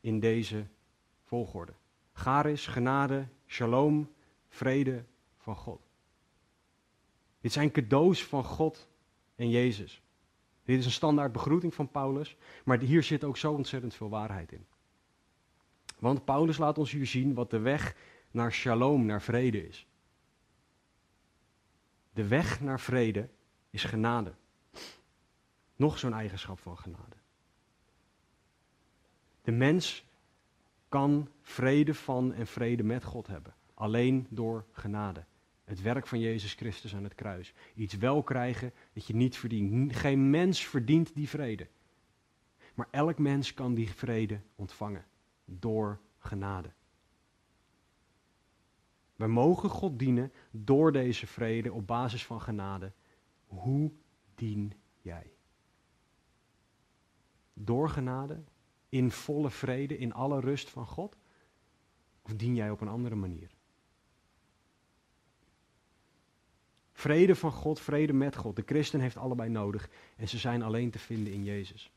[0.00, 0.66] in deze
[1.24, 1.72] volgorde.
[2.12, 4.12] Garis, genade, shalom,
[4.48, 5.04] vrede
[5.36, 5.80] van God.
[7.40, 8.88] Dit zijn cadeaus van God
[9.36, 10.02] en Jezus.
[10.64, 14.52] Dit is een standaard begroeting van Paulus, maar hier zit ook zo ontzettend veel waarheid
[14.52, 14.66] in.
[15.98, 17.96] Want Paulus laat ons hier zien wat de weg
[18.30, 19.86] naar shalom, naar vrede is.
[22.12, 23.28] De weg naar vrede
[23.70, 24.34] is genade.
[25.76, 27.16] Nog zo'n eigenschap van genade.
[29.42, 30.04] De mens
[30.88, 33.54] kan vrede van en vrede met God hebben.
[33.74, 35.24] Alleen door genade.
[35.64, 37.54] Het werk van Jezus Christus aan het kruis.
[37.74, 39.96] Iets wel krijgen dat je niet verdient.
[39.96, 41.66] Geen mens verdient die vrede.
[42.74, 45.04] Maar elk mens kan die vrede ontvangen
[45.48, 46.72] door genade.
[49.16, 52.92] We mogen God dienen door deze vrede op basis van genade.
[53.46, 53.92] Hoe
[54.34, 55.32] dien jij?
[57.52, 58.42] Door genade,
[58.88, 61.16] in volle vrede, in alle rust van God?
[62.22, 63.50] Of dien jij op een andere manier?
[66.92, 68.56] Vrede van God, vrede met God.
[68.56, 71.92] De christen heeft allebei nodig en ze zijn alleen te vinden in Jezus.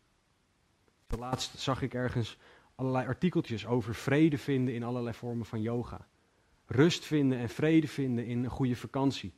[1.07, 2.37] Laatst zag ik ergens
[2.75, 6.07] allerlei artikeltjes over vrede vinden in allerlei vormen van yoga.
[6.65, 9.33] Rust vinden en vrede vinden in een goede vakantie.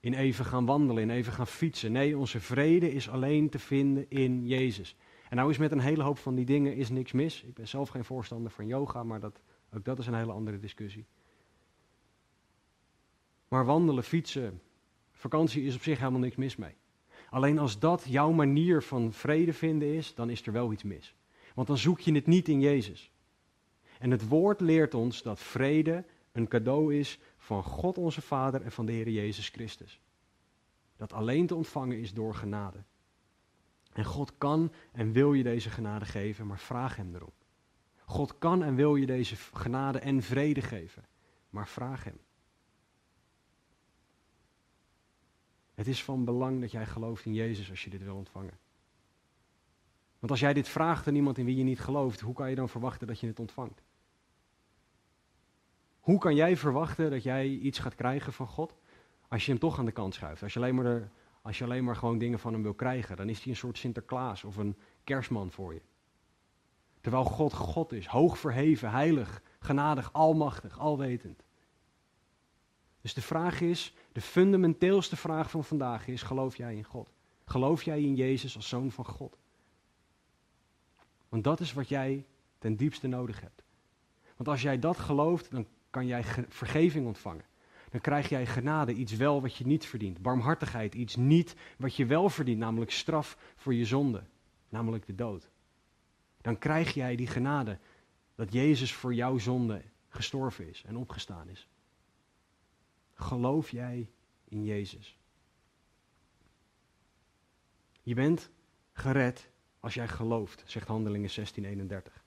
[0.00, 1.92] In even gaan wandelen, in even gaan fietsen.
[1.92, 4.96] Nee, onze vrede is alleen te vinden in Jezus.
[5.28, 7.42] En nou is met een hele hoop van die dingen is niks mis.
[7.42, 9.40] Ik ben zelf geen voorstander van yoga, maar dat,
[9.74, 11.06] ook dat is een hele andere discussie.
[13.48, 14.60] Maar wandelen, fietsen,
[15.12, 16.74] vakantie is op zich helemaal niks mis mee.
[17.30, 21.14] Alleen als dat jouw manier van vrede vinden is, dan is er wel iets mis.
[21.54, 23.10] Want dan zoek je het niet in Jezus.
[23.98, 28.72] En het woord leert ons dat vrede een cadeau is van God onze Vader en
[28.72, 30.00] van de Heer Jezus Christus.
[30.96, 32.84] Dat alleen te ontvangen is door genade.
[33.92, 37.32] En God kan en wil je deze genade geven, maar vraag Hem erom.
[38.04, 41.04] God kan en wil je deze genade en vrede geven,
[41.50, 42.18] maar vraag Hem.
[45.74, 48.58] Het is van belang dat jij gelooft in Jezus als je dit wil ontvangen.
[50.24, 52.56] Want als jij dit vraagt aan iemand in wie je niet gelooft, hoe kan je
[52.56, 53.82] dan verwachten dat je het ontvangt?
[56.00, 58.76] Hoe kan jij verwachten dat jij iets gaat krijgen van God
[59.28, 60.42] als je hem toch aan de kant schuift?
[60.42, 61.10] Als je alleen maar,
[61.42, 63.78] als je alleen maar gewoon dingen van hem wil krijgen, dan is hij een soort
[63.78, 65.82] Sinterklaas of een kerstman voor je.
[67.00, 71.42] Terwijl God God is, hoog verheven, heilig, genadig, almachtig, alwetend.
[73.00, 77.12] Dus de vraag is, de fundamenteelste vraag van vandaag is, geloof jij in God?
[77.44, 79.42] Geloof jij in Jezus als zoon van God?
[81.34, 82.26] Want dat is wat jij
[82.58, 83.62] ten diepste nodig hebt.
[84.36, 87.44] Want als jij dat gelooft, dan kan jij vergeving ontvangen.
[87.90, 90.22] Dan krijg jij genade, iets wel wat je niet verdient.
[90.22, 94.22] Barmhartigheid, iets niet wat je wel verdient, namelijk straf voor je zonde,
[94.68, 95.50] namelijk de dood.
[96.40, 97.78] Dan krijg jij die genade
[98.34, 101.68] dat Jezus voor jouw zonde gestorven is en opgestaan is.
[103.14, 104.10] Geloof jij
[104.44, 105.18] in Jezus?
[108.02, 108.50] Je bent
[108.92, 109.52] gered
[109.84, 112.24] als jij gelooft, zegt Handelingen 16:31.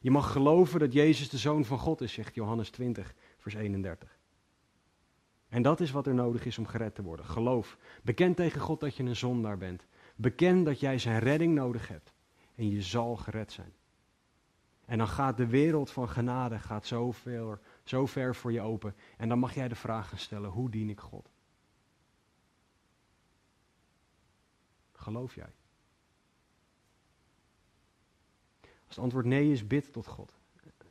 [0.00, 4.18] Je mag geloven dat Jezus de Zoon van God is, zegt Johannes 20, vers 31.
[5.48, 7.26] En dat is wat er nodig is om gered te worden.
[7.26, 7.78] Geloof.
[8.02, 9.86] Beken tegen God dat je een zondaar bent.
[10.16, 12.12] Beken dat jij zijn redding nodig hebt.
[12.54, 13.72] En je zal gered zijn.
[14.84, 18.94] En dan gaat de wereld van genade gaat zo, ver, zo ver voor je open.
[19.16, 21.30] En dan mag jij de vraag gaan stellen, hoe dien ik God?
[24.92, 25.54] Geloof jij?
[28.86, 30.32] Als het antwoord nee is, bid tot God.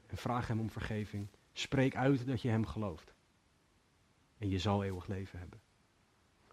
[0.08, 1.28] En vraag Hem om vergeving.
[1.54, 3.14] Spreek uit dat je Hem gelooft.
[4.38, 5.60] En je zal eeuwig leven hebben.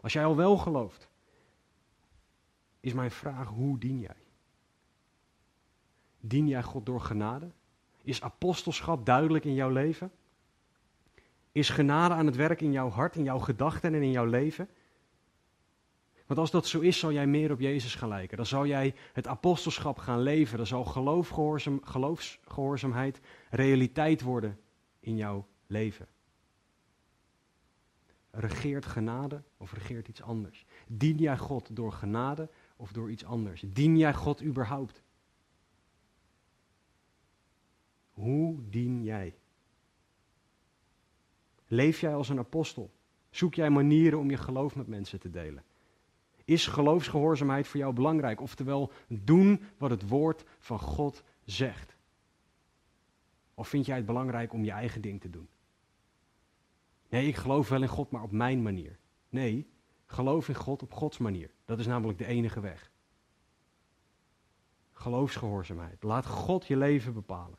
[0.00, 1.08] Als jij al wel gelooft,
[2.80, 4.16] is mijn vraag, hoe dien jij?
[6.20, 7.50] Dien jij God door genade?
[8.02, 10.12] Is apostelschap duidelijk in jouw leven?
[11.52, 14.68] Is genade aan het werk in jouw hart, in jouw gedachten en in jouw leven?
[16.32, 18.36] Want als dat zo is, zal jij meer op Jezus gaan lijken.
[18.36, 20.56] Dan zal jij het apostelschap gaan leven.
[20.56, 23.20] Dan zal geloofgehoorzaam, geloofsgehoorzaamheid
[23.50, 24.58] realiteit worden
[25.00, 26.08] in jouw leven.
[28.30, 30.64] Regeert genade of regeert iets anders?
[30.86, 33.64] Dien jij God door genade of door iets anders?
[33.66, 35.02] Dien jij God überhaupt?
[38.10, 39.34] Hoe dien jij?
[41.66, 42.90] Leef jij als een apostel?
[43.30, 45.64] Zoek jij manieren om je geloof met mensen te delen?
[46.44, 48.40] Is geloofsgehoorzaamheid voor jou belangrijk?
[48.40, 51.96] Oftewel, doen wat het woord van God zegt.
[53.54, 55.48] Of vind jij het belangrijk om je eigen ding te doen?
[57.08, 58.98] Nee, ik geloof wel in God, maar op mijn manier.
[59.28, 59.70] Nee,
[60.06, 61.50] geloof in God op Gods manier.
[61.64, 62.90] Dat is namelijk de enige weg.
[64.92, 66.02] Geloofsgehoorzaamheid.
[66.02, 67.58] Laat God je leven bepalen.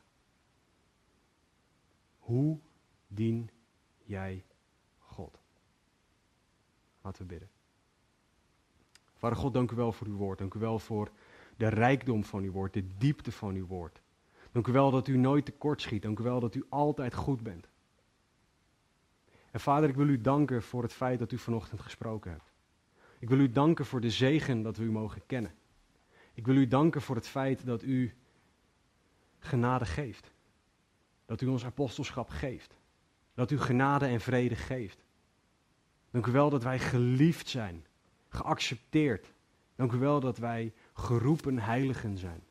[2.19, 2.59] Hoe
[3.07, 3.49] dien
[4.03, 4.45] jij
[4.97, 5.39] God?
[7.01, 7.49] Laten we bidden.
[9.23, 10.37] Vader God, dank u wel voor uw woord.
[10.37, 11.11] Dank u wel voor
[11.57, 14.01] de rijkdom van uw woord, de diepte van uw woord.
[14.51, 16.01] Dank u wel dat u nooit tekort schiet.
[16.01, 17.69] Dank u wel dat u altijd goed bent.
[19.51, 22.51] En vader, ik wil u danken voor het feit dat u vanochtend gesproken hebt.
[23.19, 25.53] Ik wil u danken voor de zegen dat we u mogen kennen.
[26.33, 28.13] Ik wil u danken voor het feit dat u
[29.39, 30.31] genade geeft.
[31.25, 32.77] Dat u ons apostelschap geeft.
[33.33, 35.03] Dat u genade en vrede geeft.
[36.11, 37.85] Dank u wel dat wij geliefd zijn
[38.33, 39.33] geaccepteerd.
[39.75, 42.43] Dank u wel dat wij geroepen heiligen zijn.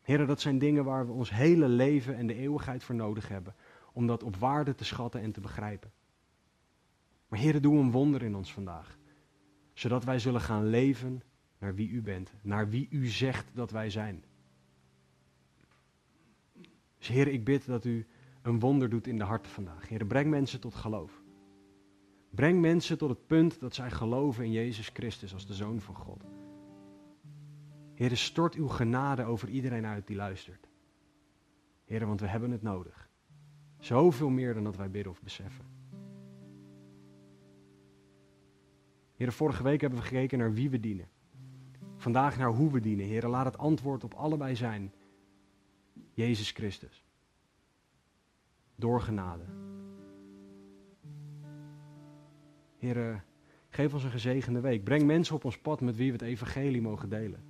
[0.00, 3.54] Heren, dat zijn dingen waar we ons hele leven en de eeuwigheid voor nodig hebben.
[3.92, 5.92] Om dat op waarde te schatten en te begrijpen.
[7.28, 8.98] Maar Heren, doe een wonder in ons vandaag.
[9.72, 11.22] Zodat wij zullen gaan leven
[11.58, 12.32] naar wie u bent.
[12.42, 14.24] Naar wie u zegt dat wij zijn.
[16.98, 18.06] Dus Heer, ik bid dat u
[18.42, 19.88] een wonder doet in de harten vandaag.
[19.88, 21.17] Heer, breng mensen tot geloof.
[22.30, 25.94] Breng mensen tot het punt dat zij geloven in Jezus Christus als de Zoon van
[25.94, 26.24] God.
[27.94, 30.68] Heer, stort uw genade over iedereen uit die luistert.
[31.84, 33.08] Heer, want we hebben het nodig.
[33.78, 35.64] Zoveel meer dan dat wij bidden of beseffen.
[39.16, 41.08] Heer, vorige week hebben we gekeken naar wie we dienen.
[41.96, 43.06] Vandaag naar hoe we dienen.
[43.06, 44.92] Heer, laat het antwoord op allebei zijn.
[46.12, 47.04] Jezus Christus.
[48.74, 49.44] Door genade.
[52.78, 53.24] Heer,
[53.68, 54.84] geef ons een gezegende week.
[54.84, 57.42] Breng mensen op ons pad met wie we het evangelie mogen delen.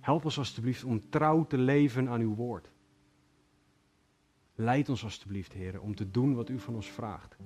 [0.00, 2.70] Help ons alstublieft om trouw te leven aan uw woord.
[4.54, 7.36] Leid ons alstublieft, Heer, om te doen wat u van ons vraagt.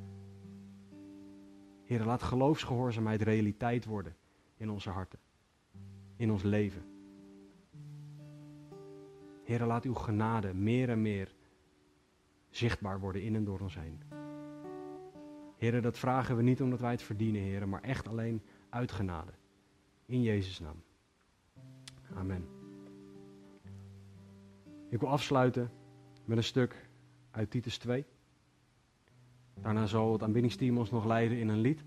[1.85, 4.17] Heer, laat geloofsgehoorzaamheid realiteit worden
[4.57, 5.19] in onze harten,
[6.17, 6.83] in ons leven.
[9.45, 11.35] Heer, laat uw genade meer en meer
[12.51, 14.24] zichtbaar worden in en door ons heen.
[15.57, 19.33] Heer, dat vragen we niet omdat wij het verdienen, Heer, maar echt alleen uit genade.
[20.07, 20.83] In Jezus' naam.
[22.15, 22.47] Amen.
[24.89, 25.71] Ik wil afsluiten
[26.25, 26.89] met een stuk
[27.31, 28.05] uit Titus 2.
[29.55, 31.85] Daarna zal het aanbiddingsteam ons nog leiden in een lied.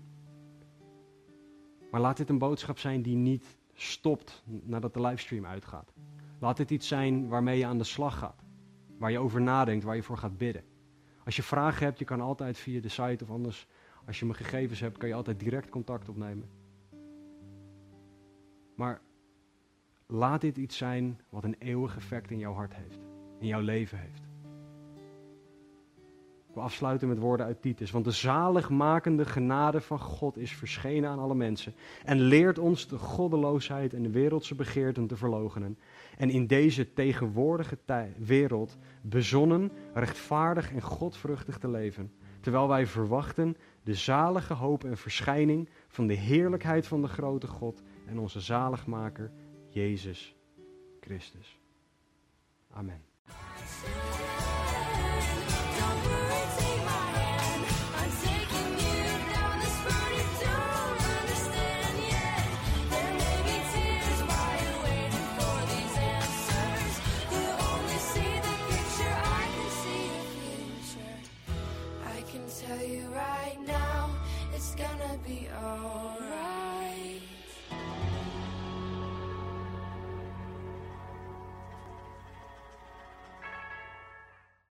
[1.90, 5.92] Maar laat dit een boodschap zijn die niet stopt nadat de livestream uitgaat.
[6.38, 8.44] Laat dit iets zijn waarmee je aan de slag gaat.
[8.98, 10.64] Waar je over nadenkt, waar je voor gaat bidden.
[11.28, 13.66] Als je vragen hebt, je kan altijd via de site of anders,
[14.06, 16.48] als je mijn gegevens hebt, kan je altijd direct contact opnemen.
[18.74, 19.00] Maar
[20.06, 22.98] laat dit iets zijn wat een eeuwig effect in jouw hart heeft,
[23.38, 24.27] in jouw leven heeft.
[26.60, 27.90] Afsluiten met woorden uit Titus.
[27.90, 31.74] Want de zaligmakende genade van God is verschenen aan alle mensen.
[32.04, 35.78] En leert ons de goddeloosheid en de wereldse begeerten te verlogenen.
[36.16, 37.78] En in deze tegenwoordige
[38.16, 42.12] wereld bezonnen, rechtvaardig en godvruchtig te leven.
[42.40, 47.82] Terwijl wij verwachten de zalige hoop en verschijning van de heerlijkheid van de grote God
[48.06, 49.30] en onze zaligmaker,
[49.68, 50.36] Jezus
[51.00, 51.58] Christus.
[52.70, 53.02] Amen.